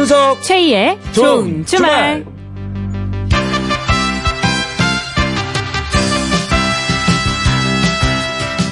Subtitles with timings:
[0.00, 2.24] 이윤석 최희의 좋은 주말.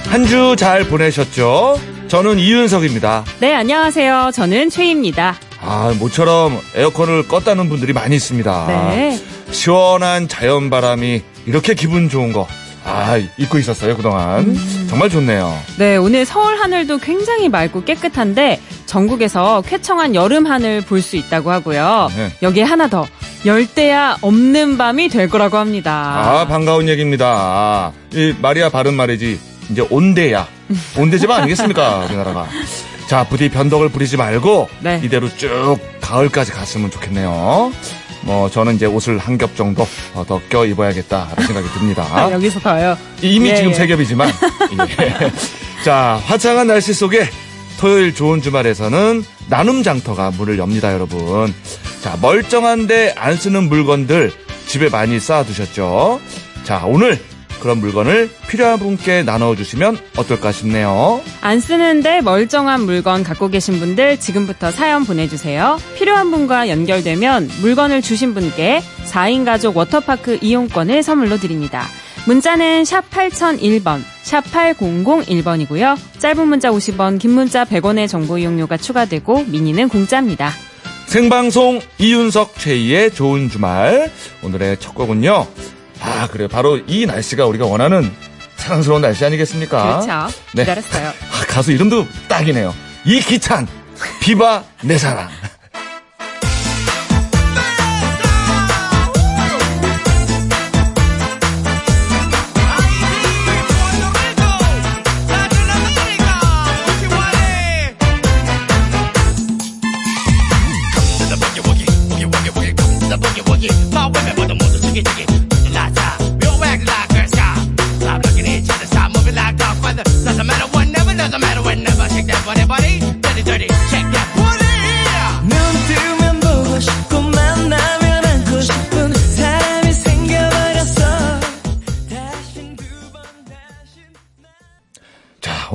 [0.06, 1.78] 한주 잘 보내셨죠?
[2.08, 3.26] 저는 이윤석입니다.
[3.40, 4.30] 네, 안녕하세요.
[4.32, 5.36] 저는 최희입니다.
[5.60, 8.66] 아, 모처럼 에어컨을 껐다는 분들이 많이 있습니다.
[8.94, 9.20] 네.
[9.50, 12.48] 시원한 자연 바람이 이렇게 기분 좋은 거.
[12.88, 14.40] 아, 잊고 있었어요, 그동안.
[14.40, 14.86] 음.
[14.88, 15.56] 정말 좋네요.
[15.78, 22.08] 네, 오늘 서울 하늘도 굉장히 맑고 깨끗한데 전국에서 쾌청한 여름 하늘 볼 수 있다고 하고요.
[22.16, 22.32] 네.
[22.42, 23.06] 여기에 하나 더.
[23.46, 25.92] 열대야 없는 밤이 될 거라고 합니다.
[26.40, 27.92] 아, 반가운 얘기입니다.
[28.12, 29.38] 이 말이야 바른 말이지.
[29.70, 30.48] 이제 온대야.
[30.96, 32.46] 온대집 아니겠습니까, 우리나라가.
[33.08, 35.00] 자, 부디 변덕을 부리지 말고 네.
[35.04, 37.72] 이대로 쭉 가을까지 갔으면 좋겠네요.
[38.28, 42.04] 뭐 저는 이제 옷을 한 겹 정도 어, 더껴 입어야겠다라는 생각이 듭니다.
[42.12, 42.96] 아, 여기서 더요.
[43.22, 43.74] 이미 예, 지금 예.
[43.74, 44.28] 세 겹이지만.
[45.00, 45.32] 예.
[45.82, 47.26] 자, 화창한 날씨 속에
[47.80, 51.54] 토요일 좋은 주말에서는 나눔 장터가 문을 엽니다, 여러분.
[52.02, 54.32] 자, 멀쩡한데 안 쓰는 물건들
[54.66, 56.20] 집에 많이 쌓아두셨죠?
[56.64, 57.18] 자, 오늘
[57.60, 61.20] 그런 물건을 필요한 분께 나눠주시면 어떨까 싶네요.
[61.40, 65.78] 안 쓰는데 멀쩡한 물건 갖고 계신 분들 지금부터 사연 보내주세요.
[65.96, 71.86] 필요한 분과 연결되면 물건을 주신 분께 4인 가족 워터파크 이용권을 선물로 드립니다.
[72.26, 75.96] 문자는 샵 8001번, 샵 8001번이고요.
[76.18, 80.52] 짧은 문자 50원, 긴 문자 100원의 정보 이용료가 추가되고 미니는 공짜입니다.
[81.06, 84.12] 생방송 이윤석 최희의 좋은 주말.
[84.42, 85.46] 오늘의 첫 곡은요.
[86.00, 86.46] 아, 그래.
[86.48, 88.10] 바로 이 날씨가 우리가 원하는
[88.56, 90.00] 사랑스러운 날씨 아니겠습니까?
[90.00, 90.36] 그렇죠.
[90.54, 90.62] 네.
[90.62, 91.08] 기다렸어요.
[91.08, 92.74] 아, 가수 이름도 딱이네요.
[93.04, 93.66] 이기찬,
[94.20, 95.28] 비바 내 사랑.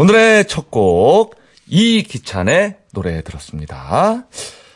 [0.03, 4.27] 오늘의 첫 곡, 이기찬의 노래 들었습니다.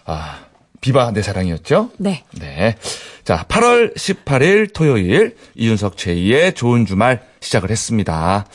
[0.06, 0.46] 아,
[0.80, 1.92] 비바 내 사랑이었죠?
[1.98, 2.24] 네.
[2.32, 2.78] 네.
[3.26, 8.46] 자, 8월 18일 토요일 이윤석 최희의 좋은 주말 시작을 했습니다.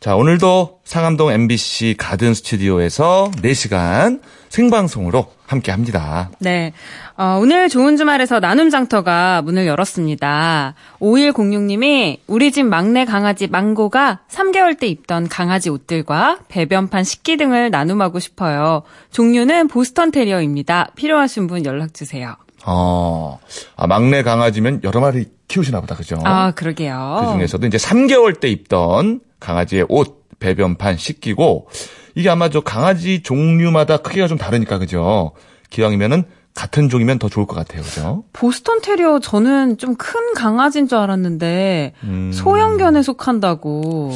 [0.00, 6.30] 자, 오늘도 상암동 MBC 가든 스튜디오에서 4시간 생방송으로 함께 합니다.
[6.38, 6.72] 네.
[7.16, 10.74] 어, 오늘 좋은 주말에서 나눔 장터가 문을 열었습니다.
[11.00, 18.20] 5106님이 우리 집 막내 강아지 망고가 3개월 때 입던 강아지 옷들과 배변판 식기 등을 나눔하고
[18.20, 18.82] 싶어요.
[19.10, 20.92] 종류는 보스턴 테리어입니다.
[20.94, 22.36] 필요하신 분 연락 주세요.
[22.64, 23.40] 어,
[23.74, 26.20] 아, 막내 강아지면 여러 마리 키우시나 보다, 그죠?
[26.24, 27.18] 아, 그러게요.
[27.20, 31.68] 그 중에서도 이제 3개월 때 입던 강아지의 옷, 배변판 씻기고,
[32.14, 35.32] 이게 아마 저 강아지 종류마다 크기가 좀 다르니까, 그죠?
[35.70, 38.24] 기왕이면은 같은 종이면 더 좋을 것 같아요, 그죠?
[38.32, 42.32] 보스턴 테리어 저는 좀 큰 강아지인 줄 알았는데 음.
[42.32, 44.10] 소형견에 속한다고.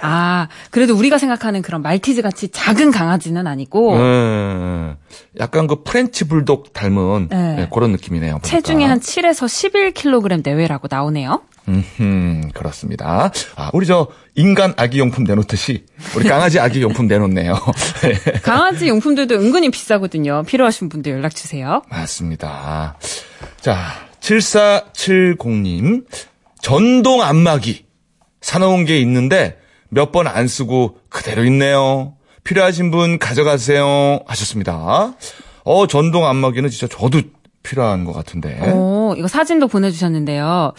[0.00, 4.96] 아, 그래도 우리가 생각하는 그런 말티즈 같이 작은 강아지는 아니고 음,
[5.38, 7.54] 약간 그 프렌치 불독 닮은 네.
[7.56, 8.32] 네, 그런 느낌이네요.
[8.38, 8.48] 보니까.
[8.48, 11.42] 체중이 한 7에서 11kg 내외라고 나오네요.
[11.68, 13.30] 음, 그렇습니다.
[13.56, 15.84] 아, 우리 저 인간 아기 용품 내놓듯이
[16.16, 17.54] 우리 강아지 아기 용품 내놓네요.
[18.02, 18.14] 네.
[18.42, 20.42] 강아지 용품들도 은근히 비싸거든요.
[20.44, 21.82] 필요하신 분들 연락 주세요.
[21.88, 22.96] 맞습니다.
[23.60, 23.76] 자,
[24.20, 26.04] 7470님.
[26.60, 27.86] 전동 안마기.
[28.40, 29.58] 사놓은 게 있는데
[29.88, 32.14] 몇 번 안 쓰고 그대로 있네요.
[32.44, 34.20] 필요하신 분 가져가세요.
[34.26, 35.14] 하셨습니다.
[35.64, 37.20] 어, 전동 안마기는 진짜 저도
[37.62, 38.72] 필요한 것 같은데.
[38.72, 40.72] 오, 이거 사진도 보내주셨는데요.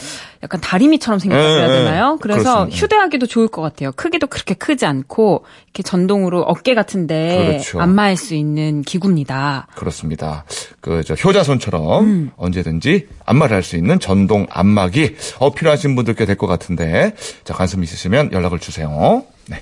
[0.44, 2.12] 약간 다리미처럼 생겼다고 해야 네, 되나요?
[2.14, 2.18] 네.
[2.22, 2.78] 그래서 그렇습니다.
[2.78, 3.92] 휴대하기도 좋을 것 같아요.
[3.94, 7.80] 크기도 그렇게 크지 않고 이렇게 전동으로 어깨 같은데 그렇죠.
[7.80, 9.68] 안마할 수 있는 기구입니다.
[9.76, 10.44] 그렇습니다.
[10.82, 12.32] 그, 저, 효자손처럼 음.
[12.36, 17.16] 언제든지 안마를 할 수 있는 전동 안마기, 어, 필요하신 분들께 될 것 같은데,
[17.46, 19.24] 자, 관심 있으시면 연락을 주세요.
[19.48, 19.62] 네.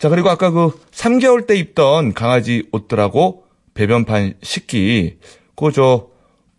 [0.00, 3.44] 자, 그리고 아까 그 3개월 때 입던 강아지 옷들하고
[3.74, 5.18] 배변판 식기,
[5.54, 6.08] 그저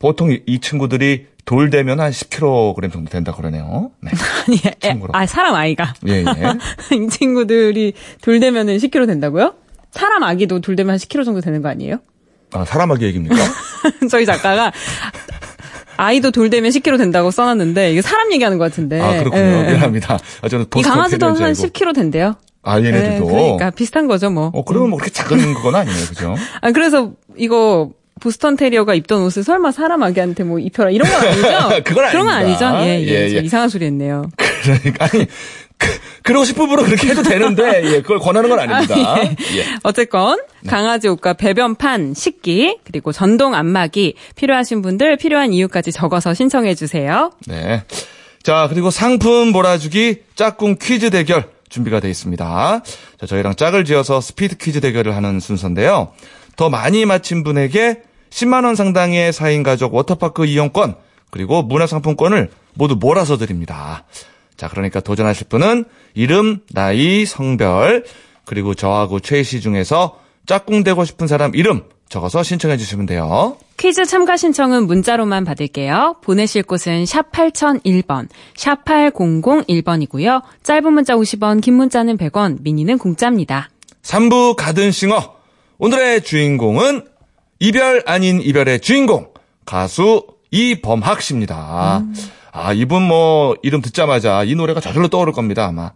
[0.03, 3.91] 보통 이- 이 친구들이 돌 되면 한 10kg 정도 된다 그러네요.
[4.01, 4.11] 네.
[4.47, 5.11] 아니, 애, 참고로.
[5.15, 5.93] 아, 사람 아이가.
[6.09, 6.25] 예, 예.
[6.97, 9.53] 이 친구들이 돌 되면은 10kg 된다고요?
[9.91, 11.99] 사람 아기도 돌 되면 한 10kg 정도 되는 거 아니에요?
[12.51, 13.35] 아, 사람 아기 얘기입니까?
[14.11, 14.73] 저희 작가가
[15.95, 18.99] 아이도 돌 되면 10kg 된다고 써놨는데 이게 사람 얘기하는 것 같은데.
[18.99, 19.41] 아, 그렇군요.
[19.41, 19.63] 예.
[19.71, 20.19] 미안합니다.
[20.41, 21.73] 아, 저는 이 강아지도 한 테리어인 줄 알고.
[21.73, 22.35] 10kg 된대요.
[22.61, 23.25] 아, 네, 얘네들도.
[23.25, 24.51] 그러니까 비슷한 거죠, 뭐.
[24.53, 26.05] 어, 그러면 뭐 그렇게 작은 건 아니에요.
[26.07, 26.35] 그죠?
[26.61, 27.91] 아, 그래서 이거
[28.23, 31.83] 보스턴 테리어가 입던 옷을 설마 사람 아기한테 뭐 입혀라 이런 건 아니죠?
[31.83, 32.29] 그건 그런 건.
[32.29, 32.65] 아니죠?
[32.85, 33.05] 예, 예.
[33.05, 33.39] 예, 예.
[33.39, 34.29] 이상한 소리 했네요.
[34.63, 35.25] 그러니까 아니
[35.77, 35.87] 그,
[36.21, 39.21] 그러고 싶은 분은 그렇게 해도 되는데 예, 그걸 권하는 건 아닙니다.
[39.21, 39.65] 예.
[39.83, 40.69] 어쨌건 네.
[40.69, 47.33] 강아지 옷과 배변판, 식기, 그리고 전동 안마기 필요하신 분들 필요한 이유까지 적어서 신청해 주세요.
[47.45, 47.83] 네.
[48.41, 52.83] 자, 그리고 상품 몰아주기 짝꿍 퀴즈 대결 준비가 되어 있습니다.
[53.19, 56.13] 자, 저희랑 짝을 지어서 스피드 퀴즈 대결을 하는 순서인데요.
[56.55, 58.01] 더 많이 맞힌 분에게
[58.33, 60.95] 10만 원 상당의 4인 가족 워터파크 이용권,
[61.29, 64.05] 그리고 문화상품권을 모두 몰아서 드립니다.
[64.57, 65.85] 자, 그러니까 도전하실 분은
[66.15, 68.03] 이름, 나이, 성별,
[68.45, 73.57] 그리고 저하고 최희 씨 중에서 짝꿍 되고 싶은 사람 이름 적어서 신청해 주시면 돼요.
[73.77, 76.17] 퀴즈 참가 신청은 문자로만 받을게요.
[76.23, 80.41] 보내실 곳은 샵 8001번, 샵 8001번이고요.
[80.63, 83.69] 짧은 문자 50원, 긴 문자는 100원, 미니는 공짜입니다.
[84.01, 85.35] 3부 가든싱어.
[85.77, 87.12] 오늘의 주인공은
[87.59, 89.29] 이별 아닌 이별의 주인공
[89.65, 92.03] 가수 이범학 씨입니다.
[92.51, 95.91] 아 이분 뭐 이름 듣자마자 이 노래가 저절로 떠오를 겁니다 아마.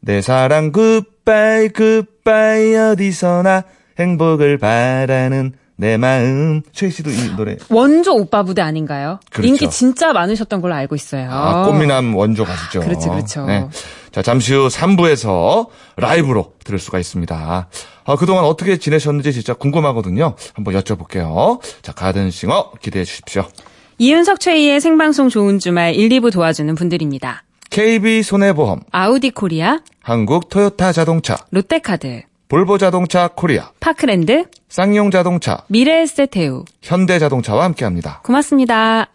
[0.00, 3.64] 내 사랑 굿바이 굿바이 어디서나
[3.98, 6.62] 행복을 바라는 내 마음.
[6.72, 7.56] 최희 씨도 이 노래.
[7.68, 9.18] 원조 오빠 부대 아닌가요?
[9.30, 9.48] 그렇죠.
[9.48, 11.28] 인기 진짜 많으셨던 걸로 알고 있어요.
[11.30, 12.80] 아, 꽃미남 원조 가수죠.
[12.80, 12.86] 네.
[12.86, 13.70] 그렇죠, 그렇죠.
[14.12, 15.66] 자, 잠시 후 3부에서
[15.96, 17.68] 라이브로 들을 수가 있습니다.
[18.04, 20.34] 아, 그동안 어떻게 지내셨는지 진짜 궁금하거든요.
[20.54, 21.60] 한번 여쭤볼게요.
[21.82, 23.46] 자, 가든싱어 기대해 주십시오.
[23.98, 27.44] 이윤석 최희의 생방송 좋은 주말 1, 2부 도와주는 분들입니다.
[27.70, 36.64] KB 손해보험, 아우디 코리아, 한국 토요타 자동차, 롯데카드, 볼보 자동차 코리아, 파크랜드, 쌍용 자동차, 미래에셋대우.
[36.82, 38.20] 현대 자동차와 함께합니다.
[38.24, 39.08] 고맙습니다.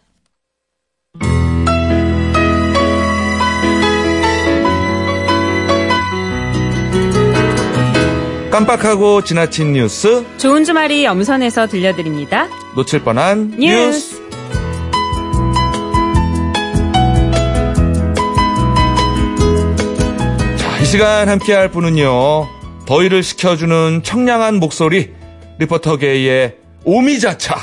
[8.60, 12.50] 깜빡하고 지나친 뉴스, 좋은 주말이 엄선해서 들려드립니다.
[12.76, 14.20] 놓칠 뻔한 뉴스.
[14.20, 14.22] 뉴스.
[20.58, 22.48] 자, 이 시간 함께할 분은요.
[22.86, 25.14] 더위를 식혀주는 청량한 목소리
[25.60, 27.56] 리포터계의 오미자차.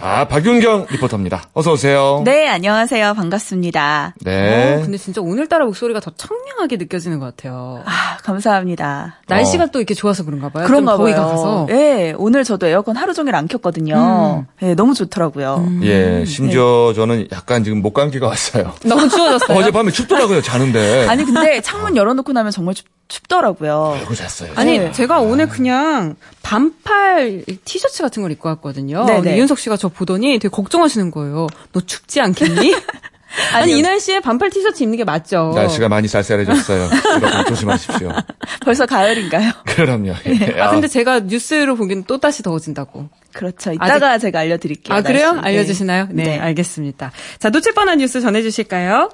[0.00, 1.44] 아, 박윤경 리포터입니다.
[1.54, 2.22] 어서 오세요.
[2.24, 3.14] 네, 안녕하세요.
[3.14, 4.14] 반갑습니다.
[4.20, 4.76] 네.
[4.76, 7.82] 어, 근데 진짜 오늘따라 목소리가 더 청량하게 느껴지는 것 같아요.
[7.86, 9.20] 아, 감사합니다.
[9.28, 9.66] 날씨가 어.
[9.68, 10.66] 또 이렇게 좋아서 그런가 봐요.
[10.66, 11.30] 그런가 좀 더위가 봐요.
[11.30, 11.66] 가서.
[11.68, 14.46] 네, 오늘 저도 에어컨 하루 종일 안 켰거든요.
[14.60, 15.66] 네, 너무 좋더라고요.
[15.82, 18.74] 예, 심지어 저는 약간 지금 목감기가 왔어요.
[18.84, 19.56] 너무 추워졌어요.
[19.56, 21.06] 어젯밤에 춥더라고요, 자는데.
[21.10, 23.94] 아니, 근데 창문 열어놓고 나면 정말 춥, 춥더라고요.
[23.96, 24.52] 그러고 잤어요.
[24.56, 24.92] 아니, 네.
[24.92, 29.04] 제가 오늘 그냥 반팔 티셔츠 같은 걸 입고 왔거든요.
[29.06, 29.20] 네네.
[29.20, 31.46] 근데 이윤석 씨가 저 보더니 되게 걱정하시는 거예요.
[31.72, 32.74] 너 춥지 않겠니?
[33.52, 35.52] 아니, 이 날씨에 반팔 티셔츠 입는 게 맞죠.
[35.54, 36.88] 날씨가 많이 쌀쌀해졌어요.
[37.22, 38.10] 여러분 조심하십시오.
[38.64, 39.52] 벌써 가을인가요?
[39.66, 40.14] 그럼요.
[40.26, 40.60] 예.
[40.60, 43.08] 아, 근데 제가 뉴스로 보기엔 또 다시 더워진다고.
[43.32, 43.72] 그렇죠.
[43.72, 44.96] 이따가 제가 알려드릴게요.
[44.96, 45.32] 아, 그래요?
[45.32, 45.46] 날씨.
[45.46, 46.08] 알려주시나요?
[46.10, 46.38] 네, 네.
[46.38, 47.12] 알겠습니다.
[47.38, 49.10] 자, 놓칠 뻔한 뉴스 전해주실까요?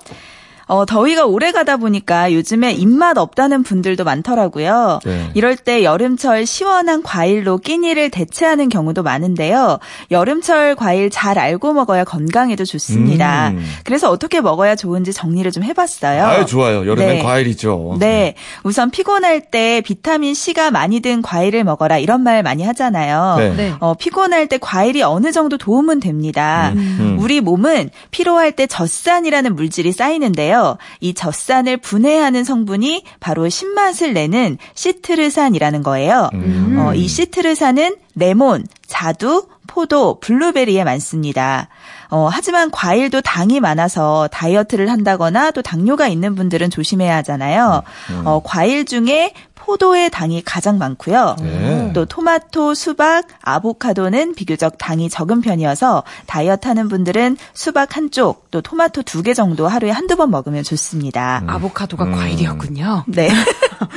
[0.66, 5.00] 어, 더위가 오래 가다 보니까 요즘에 입맛 없다는 분들도 많더라고요.
[5.04, 5.30] 네.
[5.34, 9.78] 이럴 때 여름철 시원한 과일로 끼니를 대체하는 경우도 많은데요.
[10.10, 13.50] 여름철 과일 잘 알고 먹어야 건강에도 좋습니다.
[13.50, 13.64] 음.
[13.84, 16.24] 그래서 어떻게 먹어야 좋은지 정리를 좀 해봤어요.
[16.24, 16.86] 아유, 좋아요.
[16.86, 17.22] 여름엔 네.
[17.22, 17.96] 과일이죠.
[17.98, 18.34] 네.
[18.62, 23.36] 우선 피곤할 때 비타민 C가 많이 든 과일을 먹어라 이런 말 많이 하잖아요.
[23.38, 23.54] 네.
[23.54, 23.74] 네.
[23.80, 26.72] 어, 피곤할 때 과일이 어느 정도 도움은 됩니다.
[26.74, 27.16] 음.
[27.20, 30.53] 우리 몸은 피로할 때 젖산이라는 물질이 쌓이는데요.
[31.00, 36.30] 이 젖산을 분해하는 성분이 바로 신맛을 내는 시트르산이라는 거예요.
[36.34, 36.76] 음.
[36.78, 41.68] 어, 이 시트르산은 레몬, 자두, 포도, 블루베리에 많습니다.
[42.10, 47.82] 어, 하지만 과일도 당이 많아서 다이어트를 한다거나 또 당뇨가 있는 분들은 조심해야 하잖아요.
[48.24, 49.32] 어, 과일 중에
[49.64, 51.36] 포도의 당이 가장 많고요.
[51.40, 51.90] 네.
[51.94, 58.60] 또 토마토, 수박, 아보카도는 비교적 당이 적은 편이어서 다이어트 하는 분들은 수박 한 쪽, 또
[58.60, 61.42] 토마토 두 개 정도 하루에 한두 번 먹으면 좋습니다.
[61.46, 62.12] 아보카도가 음.
[62.12, 63.04] 과일이었군요.
[63.06, 63.30] 네.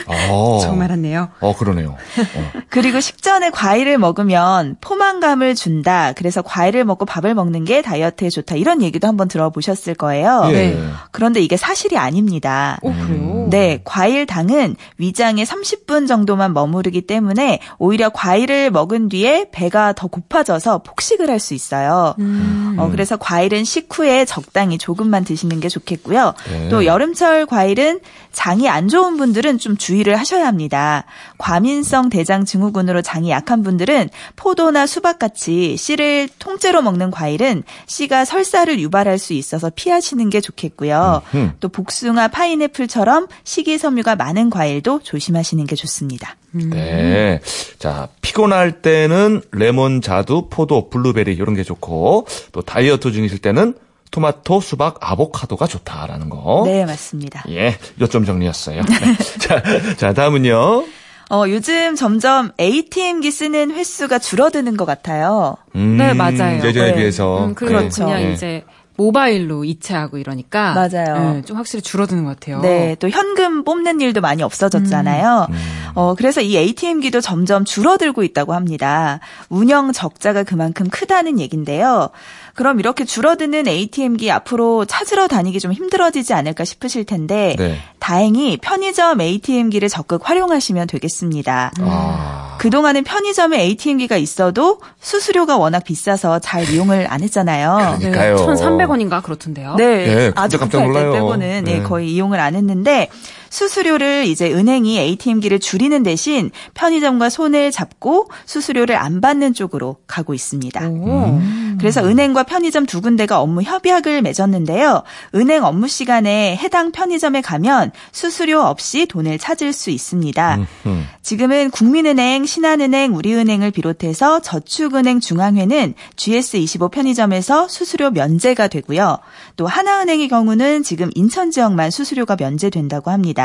[0.07, 0.59] 어.
[0.63, 1.29] 처음 알았네요.
[1.41, 1.89] 어, 그러네요.
[1.89, 2.51] 어.
[2.69, 6.13] 그리고 식전에 과일을 먹으면 포만감을 준다.
[6.13, 8.55] 그래서 과일을 먹고 밥을 먹는 게 다이어트에 좋다.
[8.55, 10.43] 이런 얘기도 한번 들어보셨을 거예요.
[10.47, 10.51] 예.
[10.53, 10.83] 네.
[11.11, 12.77] 그런데 이게 사실이 아닙니다.
[12.81, 13.47] 오, 그래요?
[13.49, 20.79] 네, 과일 당은 위장에 30분 정도만 머무르기 때문에 오히려 과일을 먹은 뒤에 배가 더 고파져서
[20.79, 22.15] 폭식을 할 수 있어요.
[22.17, 22.75] 음.
[22.79, 26.33] 어, 그래서 과일은 식후에 적당히 조금만 드시는 게 좋겠고요.
[26.49, 26.69] 네.
[26.69, 27.99] 또 여름철 과일은
[28.37, 31.05] 장이 안 좋은 분들은 좀좀 주의를 하셔야 합니다.
[31.39, 38.79] 과민성 대장 증후군으로 장이 약한 분들은 포도나 수박 같이 씨를 통째로 먹는 과일은 씨가 설사를
[38.79, 41.23] 유발할 수 있어서 피하시는 게 좋겠고요.
[41.33, 41.51] 음흠.
[41.59, 46.35] 또 복숭아, 파인애플처럼 식이섬유가 많은 과일도 조심하시는 게 좋습니다.
[46.51, 47.41] 네.
[47.79, 53.73] 자, 피곤할 때는 레몬, 자두, 포도, 블루베리 이런 게 좋고 또 다이어트 중이실 때는
[54.11, 56.63] 토마토, 수박, 아보카도가 좋다라는 거.
[56.65, 57.43] 네, 맞습니다.
[57.49, 58.81] 예, 요점 정리였어요.
[58.81, 59.17] 네.
[59.39, 59.61] 자,
[59.97, 60.85] 자, 다음은요.
[61.29, 65.57] 어, 요즘 점점 ATM기 쓰는 횟수가 줄어드는 것 같아요.
[65.75, 66.61] 음, 네, 맞아요.
[66.63, 66.95] 예전에 네.
[66.95, 67.45] 비해서.
[67.45, 68.05] 음, 그 그렇죠.
[68.05, 68.33] 그냥 예.
[68.33, 68.63] 이제
[68.97, 71.37] 모바일로 이체하고 이러니까 맞아요.
[71.37, 72.61] 예, 좀 확실히 줄어드는 것 같아요.
[72.61, 75.47] 네, 또 현금 뽑는 일도 많이 없어졌잖아요.
[75.93, 79.19] 어, 그래서 이 ATM기도 점점 줄어들고 있다고 합니다.
[79.49, 82.09] 운영 적자가 그만큼 크다는 얘긴데요.
[82.57, 87.77] 그럼 이렇게 줄어드는 ATM기 앞으로 찾으러 다니기 좀 힘들어지지 않을까 싶으실 텐데 네.
[87.99, 91.71] 다행히 편의점 ATM기를 적극 활용하시면 되겠습니다.
[91.79, 92.57] 아.
[92.57, 97.97] 그동안은 편의점에 ATM기가 있어도 수수료가 워낙 비싸서 잘 이용을 안 했잖아요.
[97.99, 98.35] 네, 그러니까요.
[98.37, 99.75] 1,300원인가 그렇던데요.
[99.75, 101.13] 네, 예, 아주 깜짝 놀라요.
[101.13, 101.83] 빼고는 예, 네.
[101.83, 103.09] 거의 이용을 안 했는데
[103.49, 110.87] 수수료를 이제 은행이 ATM기를 줄이는 대신 편의점과 손을 잡고 수수료를 안 받는 쪽으로 가고 있습니다.
[110.89, 111.39] 오.
[111.79, 115.03] 그래서 은행과 편의점 두 군데가 업무 협약을 맺었는데요.
[115.35, 120.67] 은행 업무 시간에 해당 편의점에 가면 수수료 없이 돈을 찾을 수 있습니다.
[120.85, 121.07] 음.
[121.21, 129.19] 지금은 국민은행, 신한은행, 우리은행을 비롯해서 저축은행 중앙회는 GS25 편의점에서 수수료 면제가 되고요.
[129.55, 133.36] 또 하나은행의 경우는 지금 인천 지역만 수수료가 면제된다고 합니다.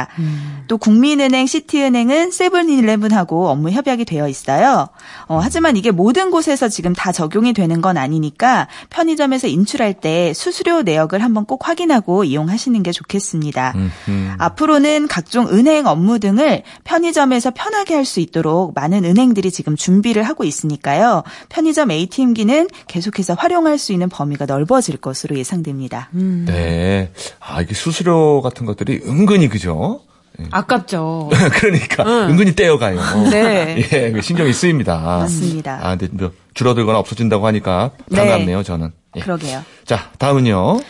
[0.69, 4.89] 또 국민은행, 시티은행은 세븐일레븐하고 업무 협약이 되어 있어요.
[5.27, 10.83] 어, 하지만 이게 모든 곳에서 지금 다 적용이 되는 건 아니니까 편의점에서 인출할 때 수수료
[10.83, 13.73] 내역을 한번 꼭 확인하고 이용하시는 게 좋겠습니다.
[14.09, 14.35] 음.
[14.39, 20.45] 앞으로는 각종 은행 업무 등을 편의점에서 편하게 할 수 있도록 많은 은행들이 지금 준비를 하고
[20.45, 21.23] 있으니까요.
[21.49, 26.09] 편의점 ATM기는 계속해서 활용할 수 있는 범위가 넓어질 것으로 예상됩니다.
[26.13, 27.11] 네.
[27.41, 29.73] 아, 이게 수수료 같은 것들이 은근히 그죠?
[30.51, 31.31] 아깝죠.
[31.61, 32.99] 그러니까 은근히 떼어가요.
[33.31, 33.77] 네.
[33.93, 34.99] 예, 그 신경이 쓰입니다.
[34.99, 35.79] 맞습니다.
[35.83, 38.19] 아, 근데 뭐 줄어들거나 없어진다고 하니까 네.
[38.19, 38.93] 반갑네요, 저는.
[39.17, 39.21] 예.
[39.21, 39.63] 그러게요.
[39.85, 40.81] 자, 다음은요.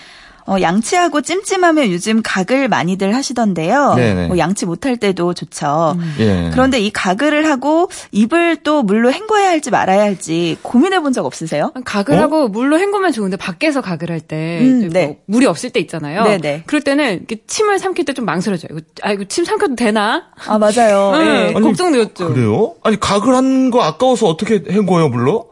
[0.46, 3.94] 어, 양치하고 찜찜하면 요즘 가글 많이들 하시던데요.
[3.94, 4.26] 네네.
[4.28, 5.96] 뭐 양치 못할 때도 좋죠.
[6.18, 6.50] 예.
[6.52, 11.72] 그런데 이 가글을 하고 입을 또 물로 헹궈야 할지 말아야 할지 고민해 본 적 없으세요?
[11.84, 15.18] 가글 하고 물로 헹구면 좋은데 밖에서 가글 할때 음, 네.
[15.26, 16.24] 물이 없을 때 있잖아요.
[16.24, 16.62] 네네.
[16.66, 18.68] 그럴 때는 이렇게 침을 삼킬 때 좀 망설여져요.
[18.72, 20.24] 이거, 아 이거 침 삼켜도 되나?
[20.46, 21.12] 아, 맞아요.
[21.14, 21.54] 응, 예.
[21.54, 22.32] 아니, 걱정되었죠.
[22.34, 22.74] 그래요?
[22.82, 25.51] 아니, 가글 한 거 아까워서 어떻게 헹궈요, 물로?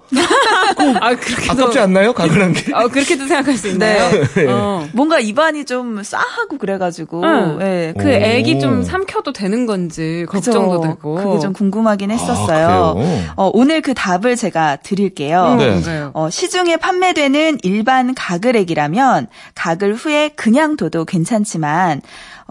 [1.00, 2.12] 아 그렇게도 아깝지 않나요?
[2.12, 2.72] 가글 한 게?
[2.74, 4.10] 아 그렇게도 생각할 수 있나요?
[4.34, 4.46] 네.
[4.48, 4.86] 어.
[4.92, 7.22] 뭔가 입안이 좀 싸하고 그래가지고.
[7.22, 7.58] 응.
[7.60, 7.94] 예.
[7.96, 8.10] 그 오.
[8.10, 10.94] 애기 좀 삼켜도 되는 건지 걱정도 그죠.
[10.94, 11.14] 되고.
[11.14, 12.94] 그게 좀 궁금하긴 아, 했었어요.
[12.96, 13.32] 그래요?
[13.36, 15.52] 어, 오늘 그 답을 제가 드릴게요.
[15.52, 15.80] 음, 네.
[15.80, 16.10] 맞아요.
[16.14, 22.00] 어, 시중에 판매되는 일반 가글액이라면 가글 후에 그냥 둬도 괜찮지만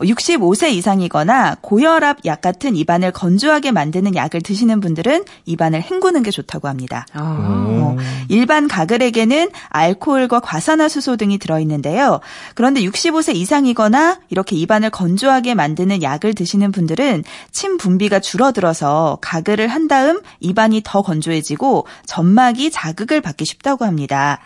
[0.02, 6.68] 65세 이상이거나 고혈압 약 같은 입안을 건조하게 만드는 약을 드시는 분들은 입안을 헹구는 게 좋다고
[6.68, 7.06] 합니다.
[7.14, 7.20] 아.
[7.22, 7.98] 어,
[8.30, 12.20] 일반 가글액에는 알코올과 과산화수소 등이 들어있는데요.
[12.56, 19.88] 그런데 65세 이상이거나 이렇게 입안을 건조하게 만드는 약을 드시는 분들은 침 분비가 줄어들어서 가글을 한
[19.88, 24.40] 다음 입안이 더 건조해지고 점막이 자극을 받기 쉽다고 합니다.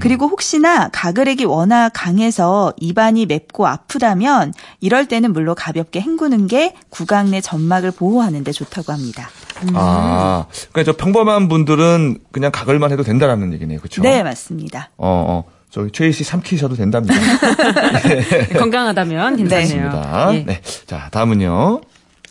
[0.00, 7.30] 그리고 혹시나 가글액이 워낙 강해서 입안이 맵고 아프다면 이럴 때는 물로 가볍게 헹구는 게 구강
[7.30, 9.28] 내 점막을 보호하는 데 좋다고 합니다.
[9.74, 13.78] 아, 그러니까 저 평범한 분들은 그냥 가글만 해도 된다라는 얘기네요.
[13.80, 14.02] 그렇죠?
[14.02, 14.90] 네, 맞습니다.
[14.96, 15.58] 어, 어.
[15.70, 17.14] 저기 최희 씨 삼키셔도 된답니다.
[18.58, 19.66] 건강하다면 괜찮네요.
[19.66, 20.34] 좋습니다.
[20.34, 20.44] 예.
[20.44, 20.60] 네.
[20.86, 21.82] 자, 다음은요.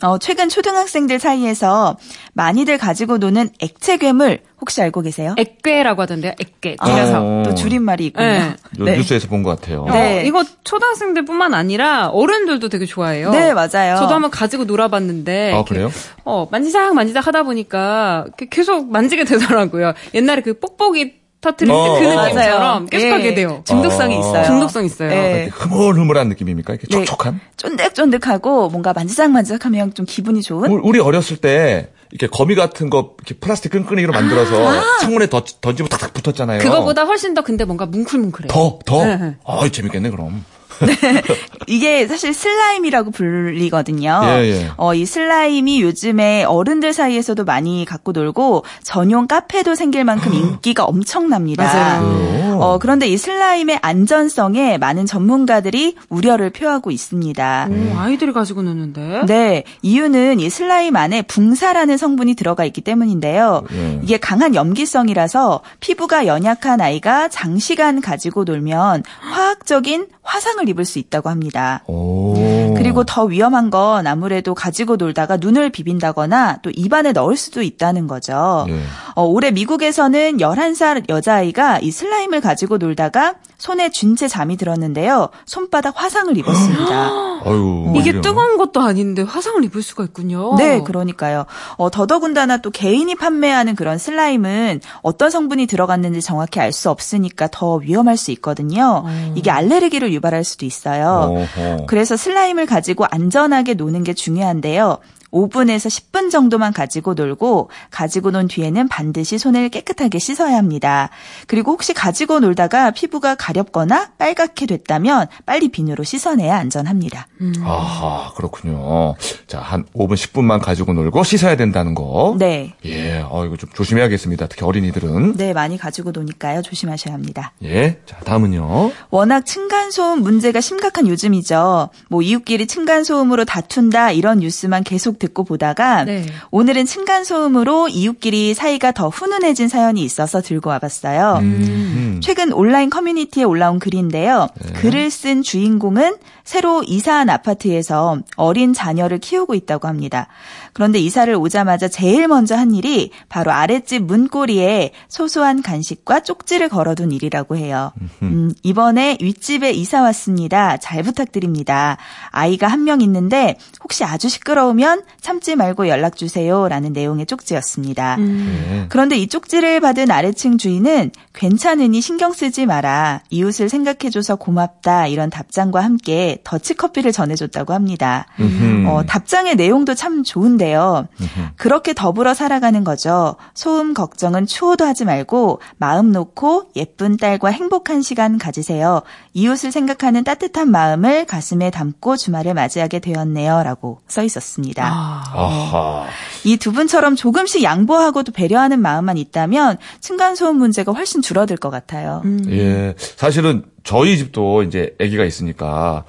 [0.03, 1.97] 어, 최근 초등학생들 사이에서
[2.33, 5.33] 많이들 가지고 노는 액체 괴물 혹시 알고 계세요?
[5.37, 6.33] 액괴라고 하던데요.
[6.39, 6.75] 액괴.
[6.79, 7.21] 아, 줄여서.
[7.23, 7.43] 어.
[7.45, 8.25] 또 줄임말이 있군요.
[8.27, 8.55] 네.
[8.79, 8.97] 요 네.
[8.97, 9.85] 뉴스에서 본 것 같아요.
[9.85, 10.19] 네.
[10.19, 13.31] 어, 이거 초등학생들뿐만 아니라 어른들도 되게 좋아해요.
[13.31, 13.97] 네, 맞아요.
[13.97, 15.51] 저도 한번 가지고 놀아봤는데.
[15.53, 15.91] 아, 이렇게, 그래요?
[16.23, 19.93] 어, 만지작 만지작 하다 보니까 계속 만지게 되더라고요.
[20.13, 22.23] 옛날에 그 뽁뽁이 터트릴 때 어, 그 어.
[22.23, 23.11] 느낌처럼 계속 예.
[23.11, 23.61] 하게 돼요.
[23.65, 24.19] 중독성이 어.
[24.19, 24.43] 있어요.
[24.45, 25.09] 중독성 있어요.
[25.09, 25.43] 네.
[25.43, 26.73] 이렇게 흐물흐물한 느낌입니까?
[26.73, 27.05] 이렇게 네.
[27.05, 27.39] 촉촉한?
[27.57, 30.69] 쫀득쫀득하고 뭔가 만지작만지작하면 좀 기분이 좋은?
[30.71, 35.89] 우리- 우리 어렸을 때 이렇게 거미 같은 거 이렇게 플라스틱 끈끈이로 만들어서 창문에 더, 던지고
[35.89, 36.59] 탁탁 붙었잖아요.
[36.59, 38.47] 그거보다 훨씬 더 근데 뭔가 뭉클뭉클해요.
[38.47, 39.05] 더, 더?
[39.05, 39.35] 네.
[39.45, 40.43] 아, 재밌겠네, 그럼.
[41.67, 44.21] 이게 사실 슬라임이라고 불리거든요.
[44.23, 44.71] 예, 예.
[44.77, 51.63] 어, 이 슬라임이 요즘에 어른들 사이에서도 많이 갖고 놀고 전용 카페도 생길 만큼 인기가 엄청납니다.
[51.63, 52.37] 맞아요.
[52.59, 57.69] 어, 그런데 이 슬라임의 안전성에 많은 전문가들이 우려를 표하고 있습니다.
[57.69, 59.25] 오, 아이들이 가지고 노는데.
[59.27, 63.63] 네, 이유는 이 슬라임 안에 붕사라는 성분이 들어가 있기 때문인데요.
[63.73, 63.99] 예.
[64.03, 71.83] 이게 강한 염기성이라서 피부가 연약한 아이가 장시간 가지고 놀면 화학적인 화상을 입을 수 있다고 합니다.
[71.87, 72.66] 오.
[72.77, 78.65] 그리고 더 위험한 건 아무래도 가지고 놀다가 눈을 비빈다거나 또 입안에 넣을 수도 있다는 거죠.
[78.69, 78.79] 예.
[79.15, 85.29] 어, 올해 미국에서는 11살 여자아이가 이 슬라임을 가지고 놀다가 손에 쥔 채 잠이 들었는데요.
[85.45, 87.09] 손바닥 화상을 입었습니다.
[87.45, 87.93] 아유.
[87.95, 88.21] 이게 이래요.
[88.21, 90.55] 뜨거운 것도 아닌데 화상을 입을 수가 있군요.
[90.57, 91.45] 네, 그러니까요.
[91.77, 97.75] 어, 더더군다나 또 개인이 판매하는 그런 슬라임은 어떤 성분이 들어갔는지 정확히 알 수 없으니까 더
[97.75, 99.03] 위험할 수 있거든요.
[99.33, 101.33] 이게 알레르기를 유발할 수도 있어요.
[101.57, 101.85] 어허.
[101.87, 104.99] 그래서 슬라임을 가지고 안전하게 노는 게 중요한데요.
[105.37, 111.09] 5분에서 10분 정도만 가지고 놀고 가지고 논 뒤에는 반드시 손을 깨끗하게 씻어야 합니다.
[111.47, 117.27] 그리고 혹시 가지고 놀다가 피부가 가렵거나 빨갛게 됐다면 빨리 비누로 씻어내야 안전합니다.
[117.63, 119.15] 아하, 그렇군요.
[119.45, 122.35] 자, 한 5분, 10분만 가지고 놀고 씻어야 된다는 거.
[122.39, 122.73] 네.
[122.85, 124.47] 예, 어, 이거 좀 조심해야겠습니다.
[124.47, 125.37] 특히 어린이들은.
[125.37, 126.61] 네, 많이 가지고 노니까요.
[126.61, 127.53] 조심하셔야 합니다.
[127.63, 127.99] 예.
[128.05, 128.91] 자, 다음은요.
[129.09, 131.89] 워낙 층간소음 문제가 심각한 요즘이죠.
[132.09, 136.25] 뭐 이웃끼리 층간소음으로 다툰다 이런 뉴스만 계속 듣고 보다가 네.
[136.49, 141.39] 오늘은 층간소음으로 이웃끼리 사이가 더 훈훈해진 사연이 있어서 들고 와봤어요.
[141.41, 142.19] 음.
[142.23, 144.47] 최근 온라인 커뮤니티에 올라온 글인데요.
[144.75, 150.27] 글을 쓴 주인공은 새로 이사한 아파트에서 어린 자녀를 키우고 있다고 합니다.
[150.73, 157.57] 그런데 이사를 오자마자 제일 먼저 한 일이 바로 아랫집 문고리에 소소한 간식과 쪽지를 걸어둔 일이라고
[157.57, 157.91] 해요.
[158.23, 160.77] 음, 이번에 윗집에 이사 왔습니다.
[160.77, 161.97] 잘 부탁드립니다.
[162.31, 166.67] 아이가 한 명 있는데 혹시 아주 시끄러우면 참지 말고 연락 주세요.
[166.67, 168.17] 라는 내용의 쪽지였습니다.
[168.19, 168.85] 예.
[168.89, 173.21] 그런데 이 쪽지를 받은 아래층 주인은 괜찮으니 신경 쓰지 마라.
[173.29, 175.07] 이웃을 생각해줘서 고맙다.
[175.07, 178.25] 이런 답장과 함께 더치커피를 전해줬다고 합니다.
[178.39, 178.87] 음흠.
[178.87, 181.07] 어, 답장의 내용도 참 좋은데요.
[181.55, 183.35] 그렇게 더불어 살아가는 거죠.
[183.53, 189.01] 소음 걱정은 추호도 하지 말고 마음 놓고 예쁜 딸과 행복한 시간 가지세요.
[189.33, 193.63] 이웃을 생각하는 따뜻한 마음을 가슴에 담고 주말을 맞이하게 되었네요.
[193.63, 194.96] 라고 써 있었습니다.
[194.97, 196.05] 아, 아하.
[196.43, 202.21] 이 두 분처럼 조금씩 양보하고 또 배려하는 마음만 있다면 층간소음 문제가 훨씬 줄어들 것 같아요.
[202.49, 202.95] 예.
[202.97, 206.03] 사실은 저희 집도 이제 아기가 있으니까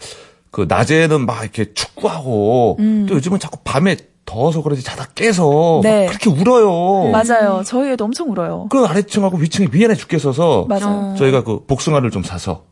[0.51, 6.05] 그 낮에는 막 이렇게 축구하고 또 요즘은 자꾸 밤에 더워서 그런지 자다 깨서 네.
[6.07, 7.11] 막 그렇게 울어요.
[7.11, 7.62] 맞아요.
[7.65, 8.67] 저희 애도 엄청 울어요.
[8.71, 11.15] 그 아래층하고 위층이 미안해 죽겠어서 맞아요.
[11.19, 12.65] 저희가 그 복숭아를 좀 사서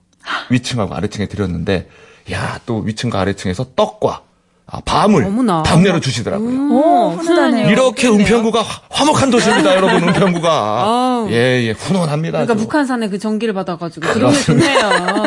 [0.51, 1.89] 위층하고 아래층에 드렸는데
[2.33, 4.23] 야 또 위층과 아래층에서 떡과
[4.69, 5.63] 아, 밤을 어머나.
[5.63, 6.73] 답례로 주시더라고요.
[6.73, 7.69] 오, 훈훈하네요.
[7.71, 10.09] 이렇게 은평구가 화- 화목한 도시입니다, 여러분.
[10.09, 11.29] 은평구가 아우.
[11.31, 12.33] 예, 예, 훈훈합니다.
[12.39, 12.63] 그러니까 아주.
[12.65, 14.79] 북한산에 그 전기를 받아가지고 기분이 좋네요.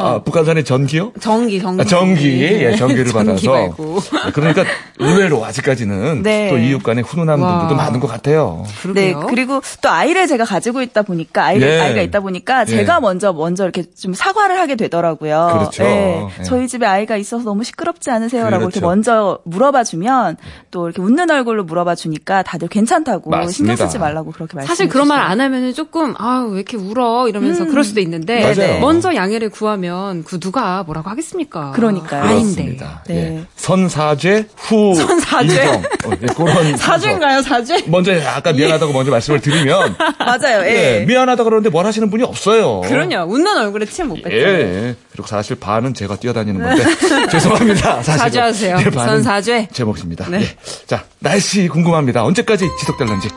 [0.01, 1.13] 아, 북한산의 전기요?
[1.21, 1.81] 전기, 전기.
[1.81, 3.51] 아, 전기, 예, 전기를 전기 받아서.
[3.51, 3.99] 말고.
[4.27, 4.65] 예, 그러니까
[4.99, 6.49] 의외로 아직까지는 네.
[6.49, 7.59] 또 이웃 간에 훈훈한 와.
[7.59, 8.65] 분들도 많은 것 같아요.
[8.93, 9.19] 네, 그러게요.
[9.29, 11.79] 그리고 또 아이를 제가 가지고 있다 보니까 아이, 예.
[11.79, 12.65] 아이가 있다 보니까 예.
[12.65, 15.49] 제가 먼저 먼저 이렇게 좀 사과를 하게 되더라고요.
[15.53, 15.83] 그렇죠.
[15.83, 16.43] 네, 예.
[16.43, 18.85] 저희 집에 아이가 있어서 너무 시끄럽지 않으세요라고 이렇게 그렇죠.
[18.85, 20.37] 먼저 물어봐 주면
[20.71, 23.51] 또 이렇게 웃는 얼굴로 물어봐 주니까 다들 괜찮다고 맞습니다.
[23.53, 25.19] 신경 쓰지 말라고 그렇게 말씀해 사실 그런 말.
[25.19, 28.79] 안 하면은 조금 아왜 이렇게 울어 이러면서 그럴 수도 있는데 맞아요.
[28.79, 31.71] 먼저 양해를 구하면 그 누가 뭐라고 하겠습니까?
[31.71, 32.23] 그러니까요.
[32.23, 32.77] 아닌데.
[33.07, 33.15] 네.
[33.15, 33.43] 예.
[33.55, 35.45] 선사죄 후 선사죄.
[35.45, 35.75] 인정.
[36.05, 37.83] 어, 예, 그런 사죄인가요, 사죄?
[37.87, 40.63] 먼저 아까 미안하다고 먼저 말씀을 드리면 맞아요.
[40.65, 41.05] 예, 예.
[41.05, 42.81] 미안하다 그러는데 뭘 하시는 분이 없어요.
[42.81, 43.31] 그럼요.
[43.31, 44.35] 웃는 얼굴에 침못 뱉죠.
[44.35, 44.41] 예,
[44.89, 44.95] 예.
[45.11, 46.83] 그리고 사실 반은 제가 뛰어다니는 건데
[47.29, 48.03] 죄송합니다.
[48.03, 48.77] 사실 사죄하세요.
[49.23, 49.69] 선사죄.
[49.71, 50.27] 제 몫입니다.
[50.29, 50.41] 네.
[50.41, 50.57] 예.
[50.85, 52.23] 자 날씨 궁금합니다.
[52.23, 53.29] 언제까지 지속될런지.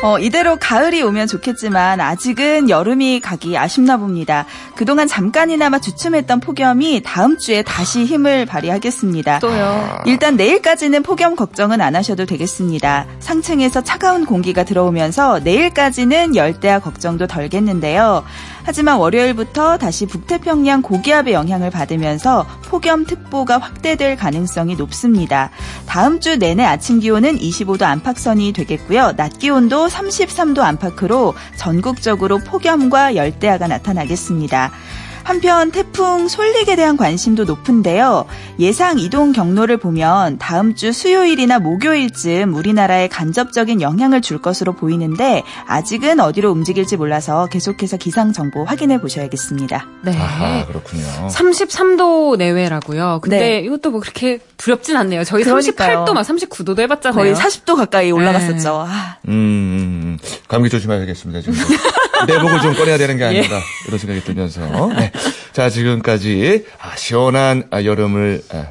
[0.00, 4.46] 어, 이대로 가을이 오면 좋겠지만 아직은 여름이 가기 아쉽나 봅니다.
[4.76, 9.40] 그동안 잠깐이나마 주춤했던 폭염이 다음 주에 다시 힘을 발휘하겠습니다.
[9.40, 9.98] 또요.
[10.06, 13.06] 일단 내일까지는 폭염 걱정은 안 하셔도 되겠습니다.
[13.18, 18.22] 상층에서 차가운 공기가 들어오면서 내일까지는 열대야 걱정도 덜겠는데요.
[18.62, 25.50] 하지만 월요일부터 다시 북태평양 고기압의 영향을 받으면서 폭염특보가 확대될 가능성이 높습니다.
[25.86, 29.16] 다음 주 내내 아침 기온은 25도 안팎선이 되겠고요.
[29.16, 34.70] 낮 기온도 33도 안팎으로 전국적으로 폭염과 열대야가 나타나겠습니다.
[35.28, 38.24] 한편 태풍 솔릭에 대한 관심도 높은데요.
[38.58, 46.18] 예상 이동 경로를 보면 다음 주 수요일이나 목요일쯤 우리나라에 간접적인 영향을 줄 것으로 보이는데 아직은
[46.20, 49.86] 어디로 움직일지 몰라서 계속해서 기상 정보 확인해 보셔야겠습니다.
[50.00, 50.16] 네.
[50.16, 51.04] 아하, 그렇군요.
[51.28, 53.20] 33도 내외라고요.
[53.22, 53.58] 근데 네.
[53.60, 55.24] 이것도 뭐 그렇게 두렵진 않네요.
[55.24, 56.06] 저희 그러니까요.
[56.06, 57.14] 38도 막 39도도 해봤잖아요.
[57.14, 58.86] 거의 40도 가까이 올라갔었죠.
[58.88, 60.18] 아, 음, 음, 음.
[60.48, 61.58] 감기 조심해야겠습니다, 지금.
[62.26, 64.60] 내복을 좀 꺼내야 되는 게 아닌가, 이런 생각이 들면서.
[64.88, 65.12] 네.
[65.52, 68.66] 자, 지금까지, 아, 시원한 아, 여름을, 아,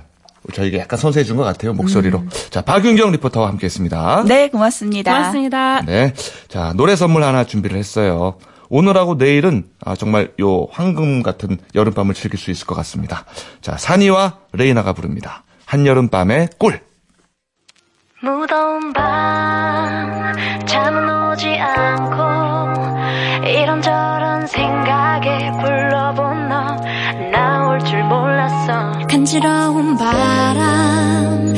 [0.54, 2.24] 저희가 약간 선사해 준 것 같아요, 목소리로.
[2.50, 4.24] 자, 박윤경 리포터와 함께 했습니다.
[4.28, 5.12] 네, 고맙습니다.
[5.14, 5.82] 고맙습니다.
[5.82, 6.14] 네.
[6.48, 8.38] 자, 노래 선물 하나 준비를 했어요.
[8.70, 13.24] 오늘하고 내일은 아, 정말 요 황금 같은 여름밤을 즐길 수 있을 것 같습니다.
[13.62, 15.44] 자, 산이와 레이나가 부릅니다.
[15.66, 16.80] 한여름 밤의 꿀.
[18.22, 20.34] 무더운 밤
[20.66, 22.07] 잠은 오지 않고
[23.48, 26.78] 이런저런 생각에 불러본 너.
[27.32, 29.08] 나올 줄 몰랐어.
[29.10, 31.54] 간지러운 바람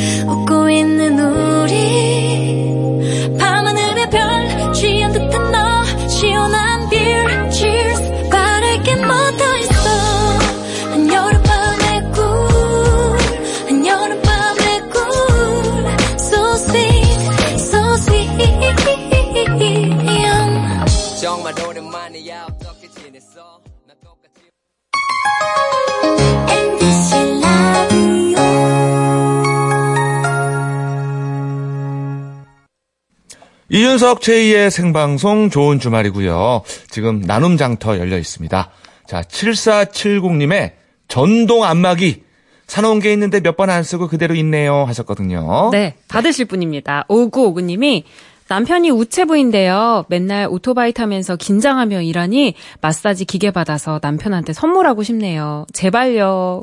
[33.72, 36.64] 이윤석 최희의 생방송 좋은 주말이고요.
[36.90, 38.70] 지금 나눔 장터 열려 있습니다.
[39.08, 40.72] 자, 7470님의
[41.08, 42.24] 전동 안마기
[42.68, 45.70] 사놓은 게 있는데 몇 번 안 쓰고 그대로 있네요 하셨거든요.
[45.72, 47.06] 네, 받으실 분입니다.
[47.10, 48.04] 5959님이
[48.48, 50.06] 남편이 우체부인데요.
[50.08, 55.66] 맨날 오토바이 타면서 긴장하며 일하니 마사지 기계 받아서 남편한테 선물하고 싶네요.
[55.74, 56.62] 제발요.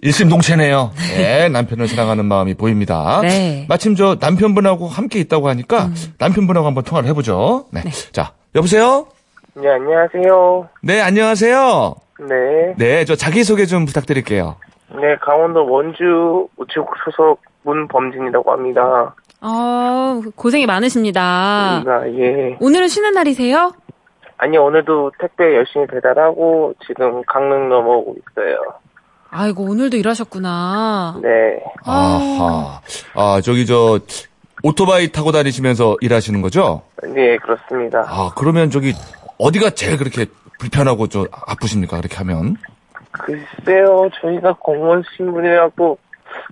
[0.00, 0.92] 일심동체네요.
[1.16, 3.20] 네, 남편을 사랑하는 마음이 보입니다.
[3.22, 3.62] 네.
[3.62, 3.66] 음.
[3.68, 7.66] 마침 저 남편분하고 함께 있다고 하니까 남편분하고 한번 통화를 해보죠.
[7.72, 7.82] 네.
[8.12, 9.06] 자, 여보세요?
[9.54, 10.68] 네, 안녕하세요.
[10.82, 11.94] 네, 안녕하세요.
[12.28, 12.74] 네.
[12.76, 14.56] 네, 저 자기소개 좀 부탁드릴게요.
[14.90, 19.14] 네, 강원도 원주 우체국 소속 문범진이라고 합니다.
[19.40, 21.20] 어, 고생이 많으십니다.
[21.22, 22.56] 아, 예.
[22.60, 23.72] 오늘은 쉬는 날이세요?
[24.36, 28.58] 아니, 오늘도 택배 열심히 배달하고 지금 강릉 넘어오고 있어요.
[29.30, 31.20] 아이고, 오늘도 일하셨구나.
[31.22, 31.62] 네.
[31.84, 32.80] 아하.
[33.14, 34.00] 아, 저기 저
[34.62, 36.82] 오토바이 타고 다니시면서 일하시는 거죠?
[37.02, 38.04] 네, 그렇습니다.
[38.08, 38.94] 아, 그러면 저기
[39.38, 40.26] 어디가 제일 그렇게
[40.58, 41.98] 불편하고 좀 아프십니까?
[41.98, 42.56] 그렇게 하면?
[43.12, 45.98] 글쎄요, 저희가 공무원 신분이라고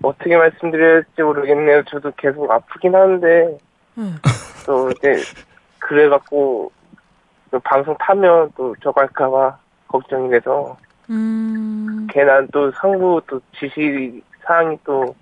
[0.03, 1.83] 어떻게 말씀드려야 할지 모르겠네요.
[1.85, 3.59] 저도 계속 아프긴 한데,
[3.99, 4.17] 음.
[4.67, 5.17] 또 이제,
[5.79, 6.71] 그래갖고,
[7.51, 9.57] 또 방송 타면 또 저갈까봐
[9.89, 10.77] 걱정이 돼서,
[11.11, 15.15] 음, 걔는 또 상부 또 지시 사항이 또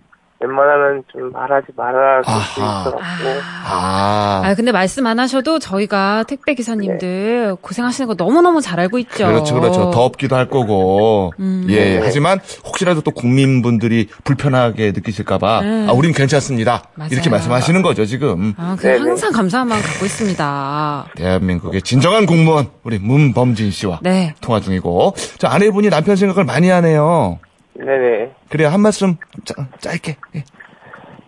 [0.44, 2.80] 웬만하면 좀 말하지 말아야 할수 아하.
[2.82, 3.28] 있어갖고
[3.66, 4.42] 아.
[4.44, 9.26] 아, 근데 말씀 안 하셔도 저희가 택배 기사님들 고생하시는 거 너무너무 잘 알고 있죠.
[9.26, 9.90] 그렇죠, 그렇죠.
[9.90, 11.32] 덥기도 할 거고.
[11.40, 11.66] 음.
[11.70, 11.98] 예.
[12.02, 15.86] 하지만 혹시라도 또 국민분들이 불편하게 느끼실까봐, 음.
[15.88, 16.84] 아, 우린 괜찮습니다.
[16.94, 17.10] 맞아요.
[17.12, 18.54] 이렇게 말씀하시는 거죠, 지금.
[18.58, 18.98] 아, 네네.
[18.98, 21.06] 항상 감사한 마음 갖고 있습니다.
[21.16, 24.34] 대한민국의 진정한 공무원, 우리 문범진 씨와 네.
[24.40, 25.14] 통화 중이고.
[25.38, 27.38] 저 아내분이 남편 생각을 많이 하네요.
[27.74, 30.16] 네네 그래야 한 말씀 짜, 짧게.
[30.36, 30.44] 예.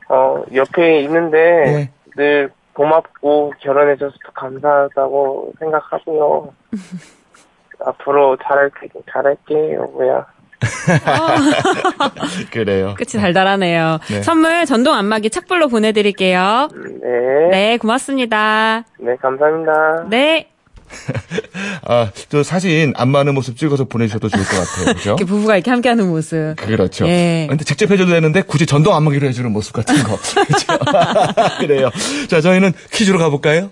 [0.08, 1.90] 어 옆에 있는데 네.
[2.16, 6.52] 늘 고맙고 결혼해줘서 감사하다고 생각하고요
[7.84, 10.26] 앞으로 잘할게 잘할게 여보야
[12.50, 12.94] 그래요.
[12.96, 13.98] 끝이 달달하네요.
[14.08, 14.22] 네.
[14.22, 16.68] 선물 전동 안마기 착불로 보내드릴게요.
[17.02, 18.84] 네, 네, 고맙습니다.
[18.98, 20.48] 네 감사합니다 네.
[21.82, 24.94] 아, 저 사진 안 맞는 모습 찍어서 보내주셔도 좋을 것 같아요.
[24.94, 25.10] 그죠?
[25.10, 26.54] 이렇게 부부가 이렇게 함께하는 모습.
[26.56, 27.06] 그렇죠.
[27.08, 27.46] 예.
[27.48, 30.18] 근데 직접 해줘도 되는데 굳이 전동 안마기로 해주는 모습 같은 거.
[30.46, 30.78] 그렇죠?
[31.60, 31.90] 그래요.
[32.28, 33.70] 자, 저희는 퀴즈로 가볼까요?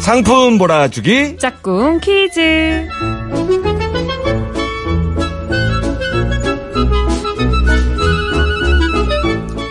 [0.00, 1.36] 상품 몰아주기.
[1.36, 2.88] 짝꿍 퀴즈.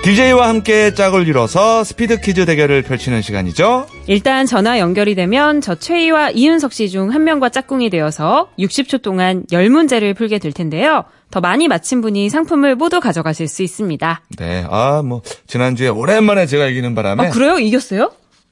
[0.08, 3.88] DJ와 함께 짝을 이뤄서 스피드 퀴즈 대결을 펼치는 시간이죠.
[4.08, 9.44] 일단 전화 연결이 되면 저 최희와 이윤석 씨 중 한 명과 짝꿍이 되어서 60초 동안
[9.52, 11.04] 10문제를 풀게 될 텐데요.
[11.30, 14.22] 더 많이 맞힌 분이 상품을 모두 가져가실 수 있습니다.
[14.38, 17.28] 네, 아, 뭐, 지난주에 오랜만에 제가 이기는 바람에.
[17.28, 17.60] 아, 그래요?
[17.60, 18.04] 이겼어요?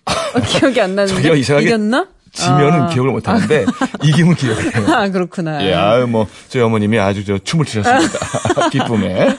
[0.07, 1.21] 어, 기억이 안 나는데.
[1.39, 2.07] 이겼나?
[2.35, 2.87] 지면은 아.
[2.89, 3.65] 기억을 못 하는데,
[4.03, 4.85] 이기면 기억을 해요.
[4.93, 5.65] 아, 그렇구나.
[5.65, 8.69] 예, 아유, 뭐, 저희 어머님이 아주 저 춤을 추셨습니다.
[8.69, 9.35] 기쁨에.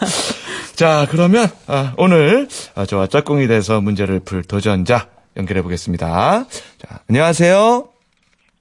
[0.74, 5.06] 자, 그러면, 아, 오늘, 아, 저와 짝꿍이 돼서 문제를 풀 도전자,
[5.36, 6.44] 연결해 보겠습니다.
[6.78, 7.88] 자, 안녕하세요.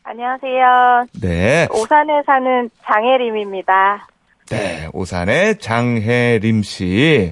[0.03, 1.07] 안녕하세요.
[1.21, 1.67] 네.
[1.71, 4.07] 오산에 사는 장혜림입니다.
[4.49, 7.31] 네, 오산의 장혜림 씨.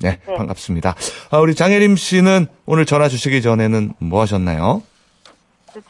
[0.00, 0.34] 네, 네.
[0.34, 0.94] 반갑습니다.
[1.30, 4.82] 아, 우리 장혜림 씨는 오늘 전화 주시기 전에는 뭐 하셨나요?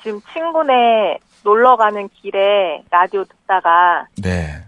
[0.03, 4.63] 지금 친구네 놀러 가는 길에 라디오 듣다가 네.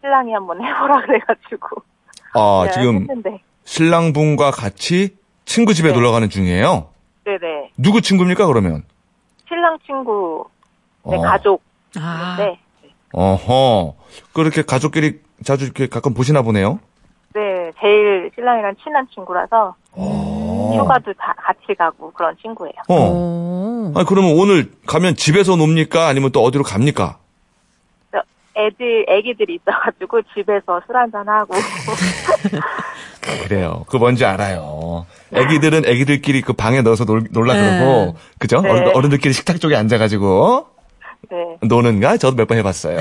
[0.00, 1.82] 신랑이 한번 해보라 그래가지고.
[2.34, 3.40] 아, 지금 했는데.
[3.64, 5.94] 신랑분과 같이 친구 집에 네.
[5.94, 6.88] 놀러 가는 중이에요.
[7.24, 7.70] 네네.
[7.78, 8.84] 누구 친구입니까, 그러면?
[9.48, 10.46] 신랑 친구,
[11.06, 11.20] 네, 어.
[11.20, 11.62] 가족.
[11.98, 12.58] 아, 네.
[13.12, 13.94] 어허.
[14.32, 16.80] 그렇게 가족끼리 자주 이렇게 가끔 보시나 보네요.
[17.34, 20.72] 네, 제일 신랑이랑 친한 친구라서 어.
[20.76, 22.72] 휴가도 다 같이 가고 그런 친구예요.
[22.88, 22.94] 어.
[22.94, 23.92] 오.
[23.96, 26.06] 아니, 그러면 오늘 가면 집에서 놉니까?
[26.06, 27.18] 아니면 또 어디로 갑니까?
[28.10, 28.24] 그래서
[28.56, 31.54] 애들, 애기들이 있어가지고 집에서 술 한잔 하고.
[33.48, 33.84] 그래요.
[33.88, 35.06] 그 뭔지 알아요.
[35.32, 37.78] 애기들은 애기들끼리 그 방에 넣어서 놀, 놀라 네.
[37.78, 38.60] 그러고, 그죠?
[38.60, 38.70] 네.
[38.70, 40.66] 어른, 어른 들끼리 식탁 쪽에 앉아가지고,
[41.30, 41.56] 네.
[41.66, 42.16] 노는가?
[42.18, 42.98] 저도 몇 번 해봤어요.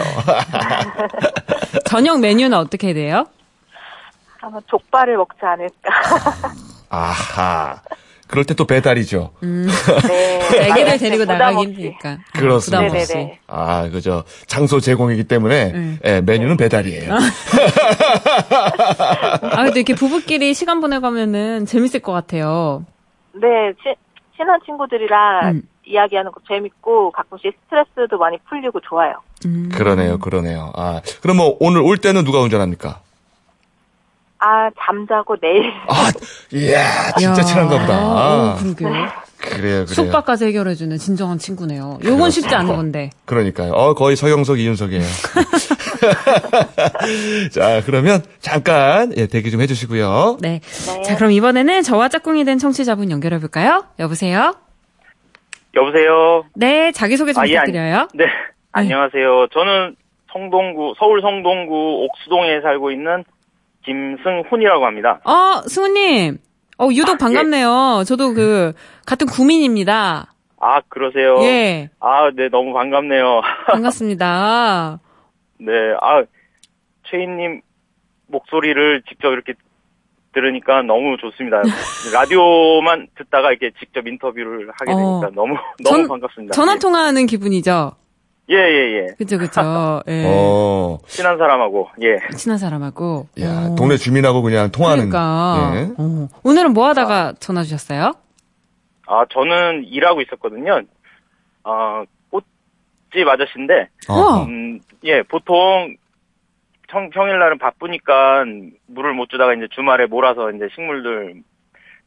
[1.85, 3.25] 저녁 메뉴는 어떻게 돼요?
[4.43, 5.89] 아마 족발을 먹지 않을까.
[6.89, 7.81] 아하.
[8.27, 9.31] 그럴 때 또 배달이죠.
[9.41, 10.69] 네.
[10.69, 11.67] 애기들 데리고 부담 나가기 없이.
[11.69, 12.17] 힘드니까.
[12.33, 12.81] 그렇습니다.
[12.81, 13.39] 네네네.
[13.47, 14.23] 아, 그죠.
[14.47, 15.99] 장소 제공이기 때문에, 네.
[16.05, 17.13] 예, 메뉴는 배달이에요.
[17.13, 17.19] 아,
[19.65, 22.83] 근데 이렇게 부부끼리 시간 보내가면은 재밌을 것 같아요.
[23.33, 23.47] 네,
[23.83, 23.93] 치,
[24.35, 25.61] 친한 친구들이랑 음.
[25.85, 29.13] 이야기하는 거 재밌고 가끔씩 스트레스도 많이 풀리고 좋아요.
[29.45, 29.69] 음.
[29.71, 30.71] 그러네요, 그러네요.
[30.75, 33.01] 아, 그럼 뭐 오늘 올 때는 누가 운전합니까?
[34.45, 35.71] 아, 잠자고 내일.
[35.87, 36.11] 아,
[36.51, 37.43] 이야, 진짜 야.
[37.45, 38.05] 친한가 보다.
[38.05, 38.89] 어, 그러게요.
[39.37, 39.85] 그래요, 그래요.
[39.85, 41.99] 숙박 까지 해결해주는 진정한 친구네요.
[42.03, 43.09] 요건 쉽지 않은 건데.
[43.23, 43.71] 그러니까요.
[43.71, 45.01] 어, 거의 서영석, 이윤석이에요.
[47.53, 50.39] 자, 그러면 잠깐 예, 대기 좀 해주시고요.
[50.41, 50.59] 네.
[50.59, 51.01] 네.
[51.03, 53.85] 자, 그럼 이번에는 저와 짝꿍이 된 청취자분 연결해볼까요?
[53.99, 54.55] 여보세요?
[55.75, 56.43] 여보세요.
[56.55, 58.09] 네, 자기소개 좀 아, 예, 부탁드려요.
[58.13, 58.25] 네.
[58.73, 59.47] 안녕하세요.
[59.53, 59.95] 저는
[60.33, 63.23] 성동구 서울 성동구 옥수동에 살고 있는
[63.85, 65.19] 김승훈이라고 합니다.
[65.25, 66.37] 어, 승우님.
[66.79, 68.03] 어, 유독 반갑네요.
[68.07, 68.73] 저도 그,
[69.05, 70.33] 같은 구민입니다.
[70.59, 71.37] 아 그러세요.
[71.43, 71.89] 예.
[71.99, 73.41] 아, 네 너무 반갑네요.
[73.67, 74.99] 반갑습니다.
[75.59, 75.71] 네.
[76.01, 76.23] 아
[77.09, 77.61] 최인님
[78.27, 79.53] 목소리를 직접 이렇게
[80.33, 81.61] 들으니까 너무 좋습니다.
[82.13, 85.31] 라디오만 듣다가 이렇게 직접 인터뷰를 하게 되니까 어.
[85.35, 86.53] 너무 너무 전- 반갑습니다.
[86.53, 87.91] 전화 통화하는 기분이죠?
[88.49, 89.07] 예, 예, 예.
[89.17, 89.61] 그죠, 그죠.
[90.07, 90.25] 예.
[90.27, 92.19] 어, 친한 사람하고 예.
[92.35, 93.27] 친한 사람하고.
[93.41, 93.75] 야, 어.
[93.75, 95.09] 동네 주민하고 그냥 통화하는.
[95.09, 95.73] 그러니까.
[95.75, 95.89] 예.
[95.97, 96.27] 어.
[96.43, 98.13] 오늘은 뭐 하다가 전화 주셨어요?
[99.07, 100.81] 아 저는 일하고 있었거든요.
[101.63, 104.43] 아 꽃집 아저씨인데 어.
[104.43, 105.95] 음, 예, 보통
[106.89, 108.43] 평, 평일날은 바쁘니까
[108.87, 111.41] 물을 못 주다가 이제 주말에 몰아서 이제 식물들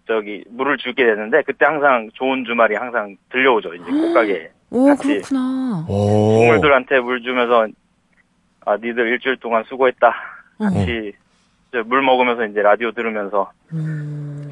[0.07, 3.75] 저기 물을 주게 되는데 그때 항상 좋은 주말이 항상 들려오죠.
[3.75, 4.95] 이제 꽃가게 오.
[4.97, 5.87] 그렇구나.
[5.89, 6.39] 오.
[6.41, 7.67] 식물들한테 물 주면서
[8.67, 10.15] 아 니들 일주일 동안 수고했다.
[10.59, 10.65] 어.
[10.65, 11.13] 같이
[11.69, 13.51] 이제 물 먹으면서 이제 라디오 들으면서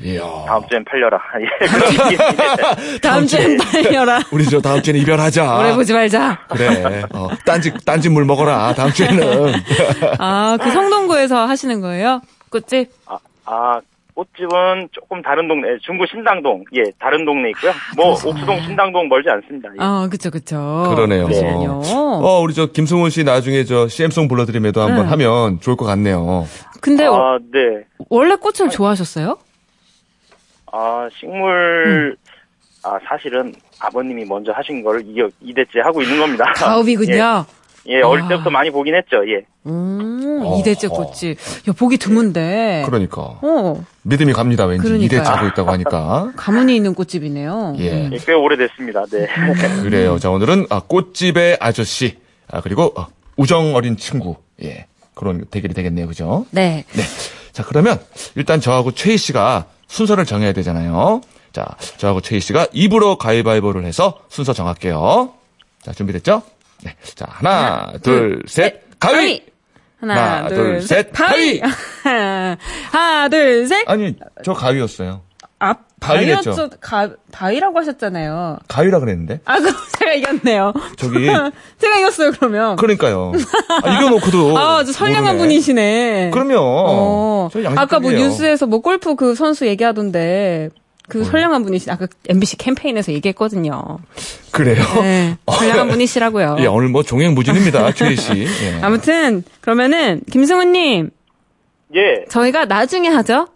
[0.02, 0.22] 이야.
[0.46, 1.18] 다음 주엔 팔려라.
[1.40, 2.98] 예.
[3.02, 4.20] 다음 주엔 빨려라.
[4.32, 5.58] 우리 저 다음 주에는 이별하자.
[5.58, 6.38] 오래 보지 말자.
[6.50, 7.02] 그래.
[7.14, 8.72] 어, 딴지, 딴지 물 먹어라.
[8.74, 9.52] 다음 주에는.
[10.18, 12.20] 아, 그 성동구에서 하시는 거예요?
[12.50, 12.90] 꽃집?
[13.06, 13.80] 아, 아,
[14.14, 17.72] 꽃집은 조금 다른 동네, 중구 신당동, 예, 다른 동네 있고요.
[17.96, 19.68] 뭐, 옥수동 신당동 멀지 않습니다.
[19.70, 19.76] 예.
[19.80, 20.92] 아, 그쵸, 그쵸.
[20.94, 21.24] 그러네요.
[21.24, 21.80] 그러시군요.
[21.82, 25.10] 어, 우리 저 김승훈 씨 나중에 저 CM송 불러드림에도 한번 네.
[25.10, 26.46] 하면 좋을 것 같네요.
[26.80, 27.84] 근데 어, 아, 네.
[28.08, 29.36] 원래 꽃을 좋아하셨어요?
[30.72, 32.16] 아, 식물, 음.
[32.84, 36.44] 아, 사실은 아버님이 먼저 하신 걸 이어, 이대째 하고 있는 겁니다.
[36.54, 37.44] 가업이군요.
[37.88, 38.28] 예, 예, 어릴 아.
[38.28, 39.44] 때부터 많이 보긴 했죠, 예.
[39.66, 40.60] 음, 어허.
[40.60, 41.36] 이대째 꽃집.
[41.68, 42.84] 야, 보기 드문데.
[42.86, 43.22] 그러니까.
[43.42, 44.66] 어, 믿음이 갑니다.
[44.66, 45.06] 왠지 그러니까요.
[45.06, 46.32] 이대 차고 있다고 하니까.
[46.36, 47.76] 가문이 있는 꽃집이네요.
[47.78, 47.90] 예.
[47.90, 48.10] 음.
[48.12, 49.26] 예, 꽤 오래됐습니다, 네.
[49.82, 50.18] 그래요.
[50.18, 52.18] 자, 오늘은 아, 꽃집의 아저씨.
[52.50, 54.36] 아, 그리고 어, 우정 어린 친구.
[54.62, 54.86] 예.
[55.14, 56.06] 그런 대결이 되겠네요.
[56.06, 56.44] 그죠?
[56.50, 56.84] 네.
[56.92, 57.02] 네.
[57.52, 57.98] 자, 그러면
[58.34, 61.20] 일단 저하고 최희 씨가 순서를 정해야 되잖아요.
[61.52, 61.64] 자,
[61.96, 65.32] 저하고 최희 씨가 입으로 가위바위보를 해서 순서 정할게요.
[65.82, 66.42] 자, 준비됐죠?
[66.82, 66.96] 네.
[67.14, 69.42] 자, 하나, 둘, 셋, 가위!
[70.10, 71.60] 하나, 하나, 둘, 둘, 셋, 셋, 가위!
[72.04, 73.88] 하나, 둘, 셋.
[73.88, 74.14] 아니,
[74.44, 75.22] 저 가위였어요.
[75.60, 75.74] 아?
[76.00, 76.68] 바위였죠.
[76.80, 78.58] 가, 바위라고 하셨잖아요.
[78.68, 79.40] 가위라 그랬는데?
[79.46, 80.72] 아, 그럼 제가 이겼네요.
[80.96, 81.26] 저기,
[81.80, 82.76] 제가 이겼어요, 그러면.
[82.76, 83.32] 그러니까요.
[83.82, 84.58] 아, 이겨놓고도.
[84.58, 85.38] 아, 아주 선량한 모르네.
[85.38, 86.30] 분이시네.
[86.32, 86.58] 그럼요.
[86.58, 87.48] 어.
[87.76, 88.12] 아까 뭐.
[88.12, 90.68] 뉴스에서 뭐 골프 그 선수 얘기하던데
[91.08, 93.98] 그 선량한 분이시 아까 MBC 캠페인에서 얘기했거든요.
[94.50, 94.82] 그래요?
[95.02, 95.36] 네.
[95.52, 96.56] 선량한 분이시라고요.
[96.60, 98.46] 예, 오늘 뭐 종횡무진입니다, 최희 씨.
[98.62, 98.80] 예.
[98.80, 101.10] 아무튼 그러면은 김승훈 님
[101.94, 102.24] 예.
[102.30, 103.48] 저희가 나중에 하죠.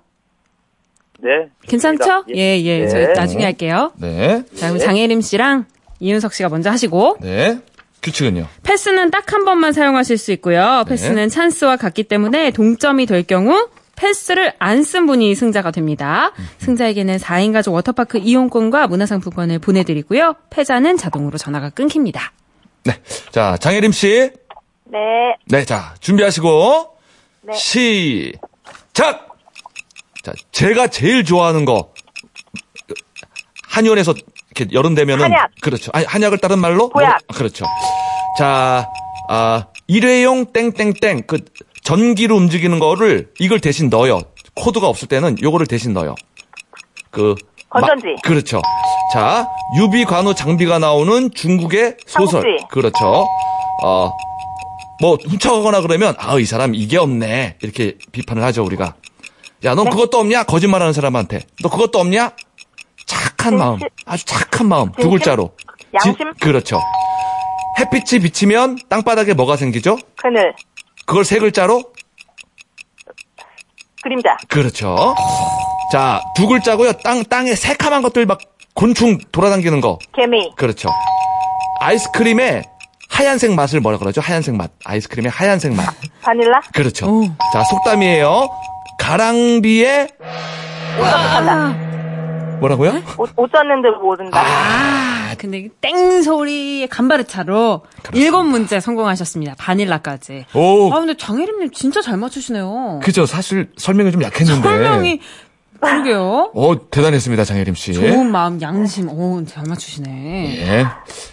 [1.21, 1.49] 네.
[1.67, 2.05] 괜찮죠?
[2.05, 2.25] 좋습니다.
[2.37, 2.79] 예, 예.
[2.81, 2.89] 네.
[2.89, 3.93] 저희 나중에 할게요.
[3.97, 4.43] 네.
[4.55, 5.65] 자, 그럼 장혜림 씨랑
[6.01, 7.59] 이윤석 씨가 먼저 하시고 네.
[8.03, 8.47] 규칙은요?
[8.63, 10.85] 패스는 딱 한 번만 사용하실 수 있고요.
[10.89, 16.33] 패스는 찬스와 같기 때문에 동점이 될 경우 패스를 안 쓴 분이 승자가 됩니다.
[16.59, 20.37] 승자에게는 4인 가족 워터파크 이용권과 문화상품권을 보내드리고요.
[20.51, 22.33] 패자는 자동으로 전화가 끊깁니다.
[22.85, 22.95] 네.
[23.33, 24.31] 자, 장혜림 씨.
[24.85, 24.99] 네.
[25.47, 26.97] 네, 자, 준비하시고.
[27.43, 27.53] 네.
[27.55, 29.37] 시작!
[30.23, 31.93] 자, 제가 제일 좋아하는 거.
[33.69, 34.15] 한의원에서
[34.57, 35.25] 이렇게 여름 되면은.
[35.25, 35.51] 한약.
[35.61, 35.91] 그렇죠.
[35.93, 36.89] 아니, 한약을 다른 말로?
[36.89, 37.19] 보약.
[37.29, 37.67] 뭐- 그렇죠.
[38.39, 38.89] 자,
[39.29, 41.25] 아, 일회용 땡땡땡.
[41.27, 41.45] 그,
[41.93, 44.21] 전기로 움직이는 거를 이걸 대신 넣어요.
[44.55, 46.15] 코드가 없을 때는 요거를 대신 넣어요.
[47.11, 47.35] 그.
[47.71, 48.07] 건전지.
[48.09, 48.61] 마- 그렇죠.
[49.15, 49.49] 자,
[49.79, 52.43] 유비 관우 장비가 나오는 중국의 소설.
[52.43, 52.67] 삼국지.
[52.71, 53.27] 그렇죠.
[53.83, 54.13] 어,
[55.01, 58.85] 뭐 훔쳐가거나 그러면 아 이 사람 이게 없네 이렇게 비판을 하죠 우리가
[59.65, 59.75] 야 네.
[59.75, 62.33] 넌 그것도 없냐 거짓말하는 사람한테 너 그것도 없냐
[63.07, 63.59] 착한 진심?
[63.59, 65.11] 마음 아주 착한 마음 두 진심?
[65.11, 65.53] 글자로
[66.03, 66.33] 진- 양심?
[66.41, 66.81] 그렇죠
[67.79, 70.53] 햇빛이 비치면 땅바닥에 뭐가 생기죠 그늘.
[71.09, 71.83] 그걸 세 글자로
[74.03, 74.37] 그림자.
[74.49, 75.15] 그렇죠
[75.91, 78.39] 자 두 글자고요 땅 땅에 새카만 것들 막
[78.75, 80.53] 곤충 돌아다니는 거 개미.
[80.55, 80.91] 그렇죠
[81.81, 82.63] 아이스크림의
[83.09, 86.61] 하얀색 맛을 뭐라 그러죠 하얀색 맛 아이스크림의 하얀색 맛 바닐라.
[86.75, 87.07] 그렇죠.
[87.09, 87.25] 오.
[87.53, 88.49] 자, 속담이에요.
[89.01, 90.09] 가랑비에
[92.61, 93.03] 뭐라고요?
[93.19, 94.41] 옷, 옷 젖는데 모른다.
[94.41, 97.83] 아, 근데 이땡 소리의 간바르차로
[98.15, 99.55] 일곱 문제 성공하셨습니다.
[99.59, 100.47] 바닐라까지.
[100.55, 100.93] 오.
[100.93, 103.01] 아, 근데 장혜림님 진짜 잘 맞추시네요.
[103.03, 103.27] 그죠.
[103.27, 104.63] 사실 설명이 좀 약했는데.
[104.63, 105.21] 설명이
[105.81, 106.51] 그러게요.
[106.55, 107.93] 오, 대단했습니다, 장혜림 씨.
[107.93, 110.59] 좋은 마음, 양심, 오, 잘 맞추시네.
[110.67, 110.87] 예.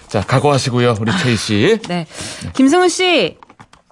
[0.08, 1.80] 자, 각오하시고요, 우리 최희 씨.
[1.88, 2.06] 네.
[2.54, 3.40] 김승훈 씨,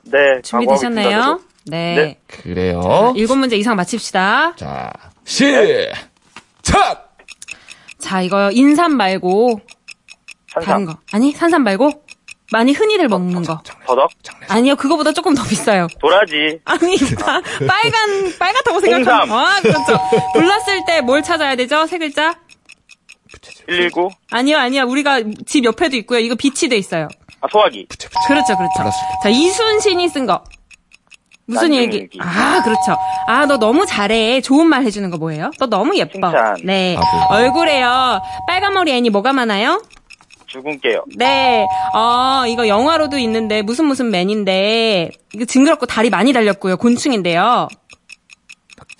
[0.04, 0.20] 네.
[0.44, 1.40] 준비되셨나요?
[1.66, 1.96] 네.
[1.96, 2.20] 네.
[2.28, 3.14] 그래요.
[3.16, 4.54] 일곱 문제 이상 맞힙시다.
[4.56, 4.94] 자,
[5.24, 7.13] 시작!
[8.04, 9.60] 자, 이거 인삼 말고,
[10.54, 10.66] 저도.
[10.66, 10.98] 다른 산삼, 거.
[11.14, 11.92] 아니, 산삼 말고,
[12.52, 13.62] 많이 흔히들 먹는 거.
[13.88, 14.12] 더덕,
[14.50, 15.88] 아니요, 그거보다 조금 더 비싸요.
[16.00, 19.30] 도라지, 아니, 파- 빨간, 빨갛다고 생각하면.
[19.30, 19.32] 홍삼.
[19.32, 20.00] 아, 그렇죠.
[20.34, 21.88] 불났을 때 뭘 찾아야 되죠?
[21.88, 22.36] 세 글자?
[23.68, 24.84] 119, 아니요, 아니요.
[24.84, 26.20] 우리가 집 옆에도 있고요.
[26.20, 27.08] 이거 빛이 돼 있어요.
[27.42, 27.88] 아, 소화기,
[28.28, 28.92] 그렇죠, 그렇죠.
[29.24, 30.44] 자, 이순신이 쓴 거.
[31.46, 31.98] 무슨 딴 얘기?
[31.98, 32.20] 얘기.
[32.22, 32.98] 아, 그렇죠.
[33.28, 34.42] 아, 너 너무 잘해.
[34.42, 35.52] 좋은 말 해주는 거 뭐예요?
[35.60, 36.12] 너 너무 예뻐.
[36.12, 36.58] 칭찬.
[36.64, 36.96] 네.
[36.98, 37.26] 아, 뭐.
[37.38, 38.22] 얼굴에요.
[38.48, 39.84] 빨간 머리 애니 뭐가 많아요?
[40.48, 41.04] 죽은게요.
[41.18, 41.68] 네.
[41.94, 46.78] 어, 이거 영화로도 있는데, 무슨 무슨 맨인데, 이거 징그럽고 다리 많이 달렸고요.
[46.78, 47.68] 곤충인데요.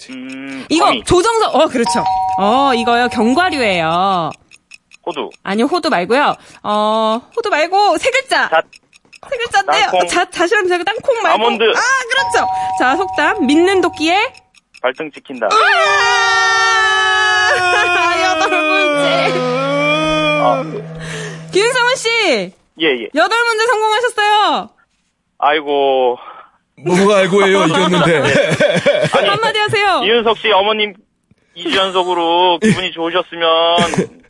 [0.10, 2.04] 음, 이거 거미, 조정석, 어, 그렇죠.
[2.40, 3.08] 어, 이거요.
[3.10, 4.32] 견과류예요.
[5.06, 6.36] 호두, 아니요, 호두 말고요.
[6.64, 8.50] 어, 호두 말고 세 글자.
[8.50, 8.66] 잣,
[9.30, 9.82] 세 글자인데요.
[9.92, 10.08] 땅콩.
[10.08, 11.44] 자, 자시랑 저기 땅콩 말고.
[11.44, 11.64] 아몬드.
[11.64, 12.48] 아, 그렇죠.
[12.80, 13.46] 자, 속담.
[13.46, 14.34] 믿는 도끼에.
[14.82, 15.48] 발등 찍힌다.
[15.52, 15.58] 아,
[18.24, 19.34] 여덟 문제.
[20.42, 20.64] 아,
[21.52, 22.10] 김성훈 씨.
[22.82, 23.08] 예, 예.
[23.16, 24.70] 여덟 문제 성공하셨어요.
[25.40, 26.18] 아이고,
[26.86, 28.22] 뭐가 알고 해요, 이겼는데.
[29.14, 30.02] 한마디 하세요.
[30.04, 30.94] 이윤석 씨 어머님
[31.56, 34.23] 2주 연속으로 기분이 좋으셨으면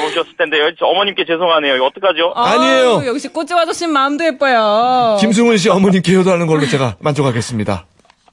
[0.00, 1.82] 좋으셨을 텐데, 요 어머님께 죄송하네요.
[1.84, 2.32] 어떡하죠?
[2.34, 2.98] 아 니에요.
[2.98, 5.16] 아유, 역시 꽃집 아저씨 마음도 예뻐요.
[5.20, 7.86] 김승훈 씨 어머님께 효도하는 걸로 제가 만족하겠습니다.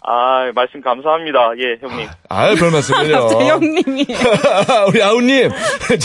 [0.06, 1.40] 아, 말씀 감사합니다.
[1.60, 2.08] 예, 형님.
[2.28, 3.28] 아유, 별 말씀을요.
[3.32, 4.06] 제 형님이.
[4.90, 5.50] 우리 아우님,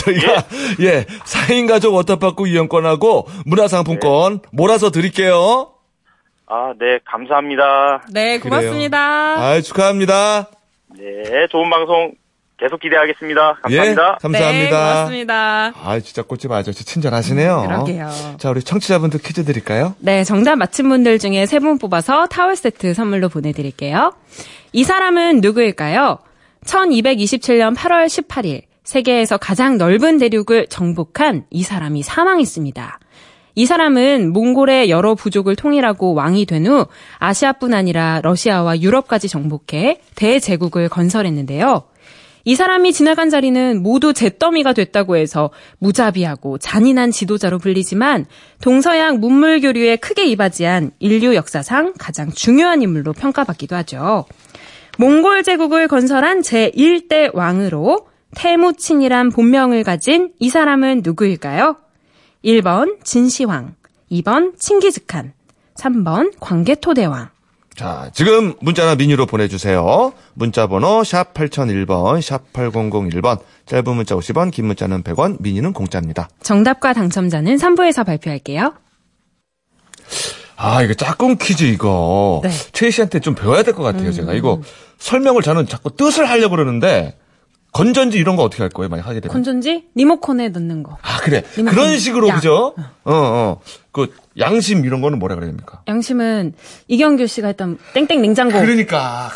[0.05, 0.43] 저희가,
[0.79, 5.73] 예, 4인 가족 워터파크 이용권하고 문화상품권 몰아서 드릴게요.
[6.47, 8.05] 아, 네, 감사합니다.
[8.13, 8.97] 네, 고맙습니다.
[8.97, 10.47] 아 축하합니다.
[10.97, 12.13] 네, 좋은 방송
[12.59, 13.57] 계속 기대하겠습니다.
[13.61, 14.01] 감사합니다.
[14.01, 14.49] 예, 감사합니다.
[14.51, 15.73] 네, 고맙습니다.
[15.81, 17.63] 아, 진짜 꽃집 아저씨 친절하시네요.
[17.67, 18.09] 그러게요.
[18.37, 19.95] 자, 우리 청취자분들 퀴즈 드릴까요?
[19.99, 24.13] 네, 정답 맞힌 분들 중에 세 분 뽑아서 타월 세트 선물로 보내드릴게요.
[24.73, 26.19] 이 사람은 누구일까요?
[26.65, 32.99] 1227년 8월 18일, 세계에서 가장 넓은 대륙을 정복한 이 사람이 사망했습니다.
[33.55, 40.87] 이 사람은 몽골의 여러 부족을 통일하고 왕이 된 후 아시아뿐 아니라 러시아와 유럽까지 정복해 대제국을
[40.89, 41.83] 건설했는데요.
[42.45, 48.25] 이 사람이 지나간 자리는 모두 잿더미가 됐다고 해서 무자비하고 잔인한 지도자로 불리지만
[48.61, 54.25] 동서양 문물 교류에 크게 이바지한 인류 역사상 가장 중요한 인물로 평가받기도 하죠.
[54.97, 61.77] 몽골 제국을 건설한 제1대 왕으로 태무친이란 본명을 가진 이 사람은 누구일까요?
[62.43, 63.75] 1번 진시황,
[64.11, 65.33] 2번 칭기즈칸,
[65.75, 67.29] 3번 광개토대왕.
[67.75, 70.11] 자, 지금 문자나 미니로 보내주세요.
[70.33, 76.27] 문자 번호 샵 8001번, 샵 8001번, 짧은 문자 50원, 긴 문자는 100원, 미니는 공짜입니다.
[76.41, 78.73] 정답과 당첨자는 3부에서 발표할게요.
[80.57, 82.41] 아, 이거 짝꿍 퀴즈 이거.
[82.43, 82.49] 네.
[82.73, 84.33] 최희 씨한테 좀 배워야 될 것 같아요, 제가.
[84.33, 84.61] 이거
[84.97, 87.17] 설명을 저는 자꾸 뜻을 하려고 그러는데,
[87.71, 88.89] 건전지 이런 거 어떻게 할 거예요?
[88.89, 89.31] 많이 하게 되면.
[89.31, 90.97] 건전지 리모컨에 넣는 거.
[91.01, 91.43] 아, 그래.
[91.55, 91.73] 리모컨.
[91.77, 92.35] 그런 식으로, 야.
[92.35, 92.73] 그죠?
[93.05, 93.61] 어, 어.
[93.93, 95.81] 그, 양심 이런 거는 뭐라 그래야 됩니까?
[95.87, 96.53] 양심은
[96.87, 98.59] 이경규 씨가 했던 땡땡 냉장고.
[98.59, 99.29] 그러니까.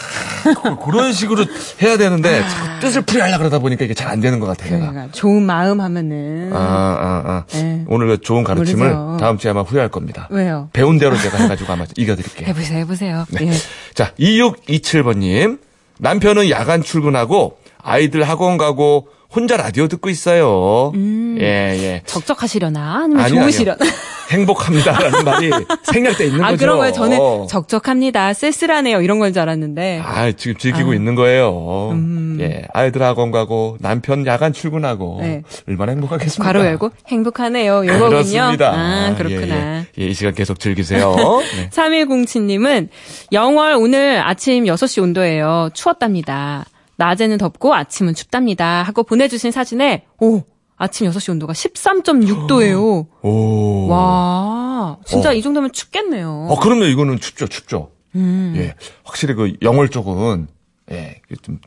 [0.44, 1.46] 그- 그런 식으로
[1.82, 4.86] 해야 되는데, 자꾸 뜻을 풀이하려고 그러다 보니까 이게 잘 안 되는 것 같아, 내가.
[4.86, 4.90] 아.
[4.92, 7.46] 그러니까 좋은 마음 하면은 아, 아, 아.
[7.48, 7.84] 네.
[7.88, 9.18] 오늘 그 좋은 가르침을 모르죠.
[9.20, 10.28] 다음 주에 아마 후회할 겁니다.
[10.30, 10.70] 왜요?
[10.74, 12.48] 배운 대로 제가 해가지고 아마 이겨드릴게요.
[12.50, 13.26] 해보세요, 해보세요.
[13.32, 13.48] 네.
[13.48, 13.54] 예.
[13.94, 15.60] 자, 2627번님.
[16.00, 20.92] 남편은 야간 출근하고 아이들 학원 가고 혼자 라디오 듣고 있어요.
[21.40, 22.02] 예, 예.
[22.06, 23.78] 적적하시려나 아니면 아니요, 좋으시려나?
[23.82, 23.94] 아니요.
[24.30, 25.52] 행복합니다라는 말이
[25.84, 26.60] 생략돼 있는 아 거죠.
[26.60, 26.94] 그런 거예요.
[26.94, 27.18] 저는
[27.48, 30.02] 적적합니다, 쓸쓸하네요 이런 건 줄 알았는데.
[30.04, 30.96] 아, 지금 즐기고 아.
[30.96, 31.92] 있는 거예요.
[32.40, 32.64] 예.
[32.74, 35.44] 아이들 학원 가고 남편 야간 출근하고 네.
[35.68, 36.52] 얼마나 행복하겠습니까?
[36.52, 37.86] 괄호 열고 행복하네요.
[37.86, 38.10] 요거군요.
[38.10, 38.72] 그렇습니다.
[38.76, 39.56] 아 그렇구나.
[39.56, 40.04] 예, 예.
[40.04, 41.16] 예, 이 시간 계속 즐기세요.
[41.58, 41.70] 네.
[41.70, 42.90] 3107님은
[43.34, 45.70] 영월 오늘 아침 6시 온도예요.
[45.74, 46.66] 추웠답니다.
[46.98, 48.84] 낮에는 덥고 아침은 춥답니다.
[48.84, 50.42] 하고 보내주신 사진에 오
[50.78, 53.08] 아침 6시 온도가 13.6도예요.
[53.22, 53.88] 오.
[53.88, 55.34] 와 진짜 어.
[55.34, 56.48] 이 정도면 춥겠네요.
[56.50, 57.92] 어, 그러면 이거는 춥죠, 춥죠.
[58.16, 58.54] 음.
[58.58, 58.76] 예.
[59.04, 60.48] 확실히 그 영월 쪽은,
[60.92, 61.60] 예, 좀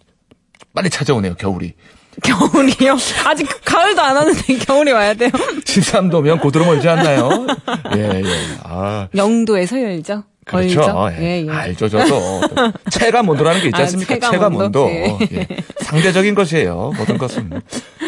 [0.74, 1.74] 빨리 찾아오네요, 겨울이.
[2.22, 2.96] 겨울이요?
[3.26, 5.30] 아직 가을도 안 왔는데 겨울이 와야 돼요.
[5.30, 7.46] 13도면 고드로 멀지 않나요?
[7.96, 8.58] 예, 예.
[8.62, 9.08] 아.
[9.14, 10.24] 영도에서 열죠.
[10.46, 10.80] 그렇죠.
[10.80, 11.20] 얼죠?
[11.20, 11.24] 예.
[11.24, 11.50] 예, 예.
[11.50, 12.40] 알죠, 저도.
[12.90, 14.14] 체감 온도라는 게 있지 아, 않습니까?
[14.14, 14.84] 체감 체감 온도?
[14.84, 14.90] 온도.
[14.94, 15.18] 예.
[15.32, 15.46] 예.
[15.80, 16.92] 상대적인 것이에요.
[16.96, 17.50] 모든 것은.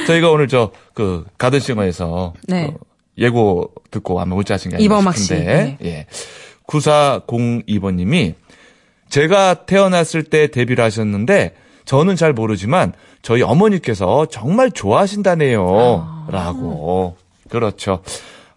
[0.06, 2.34] 저희가 오늘 저, 그, 가든싱어에서.
[2.46, 2.68] 네.
[2.72, 2.78] 그
[3.18, 5.12] 예고 듣고 아마 문자 하신 게 아닌가.
[5.12, 5.44] 싶은데.
[5.44, 5.78] 네.
[5.82, 6.06] 예.
[6.68, 8.34] 9402번님이
[9.08, 15.66] 제가 태어났을 때 데뷔를 하셨는데 저는 잘 모르지만 저희 어머니께서 정말 좋아하신다네요.
[16.06, 16.28] 아.
[16.30, 17.16] 라고.
[17.48, 18.02] 그렇죠.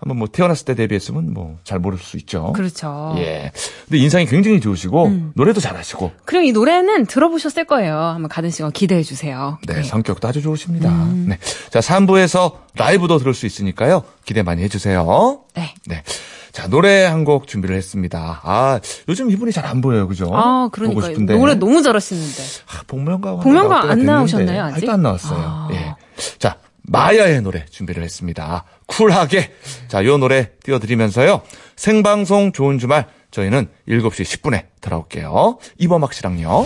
[0.01, 2.51] 한번 뭐 태어났을 때 데뷔했으면 뭐 잘 모를 수 있죠.
[2.53, 3.13] 그렇죠.
[3.17, 3.51] 예.
[3.87, 7.95] 근데 인상이 굉장히 좋으시고 노래도 잘하시고 그럼 이 노래는 들어보셨을 거예요.
[7.97, 9.59] 한번 가든 씨가 기대해 주세요.
[9.67, 10.89] 네, 성격도 아주 좋으십니다.
[10.89, 11.27] 음.
[11.29, 11.37] 네.
[11.69, 14.03] 자, 3부에서 라이브도 들을 수 있으니까요.
[14.25, 15.41] 기대 많이 해 주세요.
[15.53, 15.73] 네.
[15.85, 16.03] 네.
[16.51, 18.41] 자, 노래 한 곡 준비를 했습니다.
[18.43, 20.07] 아, 요즘 이분이 잘 안 보여요.
[20.07, 20.29] 그죠?
[20.33, 21.37] 아, 그러니까 싶은데.
[21.37, 22.43] 노래 너무 잘하시는데.
[22.73, 24.75] 아, 복면가 복면가 안 나오셨나요, 아직?
[24.77, 25.39] 아직도 안 나왔어요.
[25.39, 25.69] 아.
[25.71, 25.95] 예.
[26.39, 28.65] 자, 마야의 노래 준비를 했습니다.
[28.87, 29.51] 쿨하게.
[29.87, 31.41] 자, 요 노래 띄워드리면서요.
[31.75, 35.57] 생방송 좋은 주말 저희는 7시 10분에 돌아올게요.
[35.77, 36.65] 이범학 씨랑요.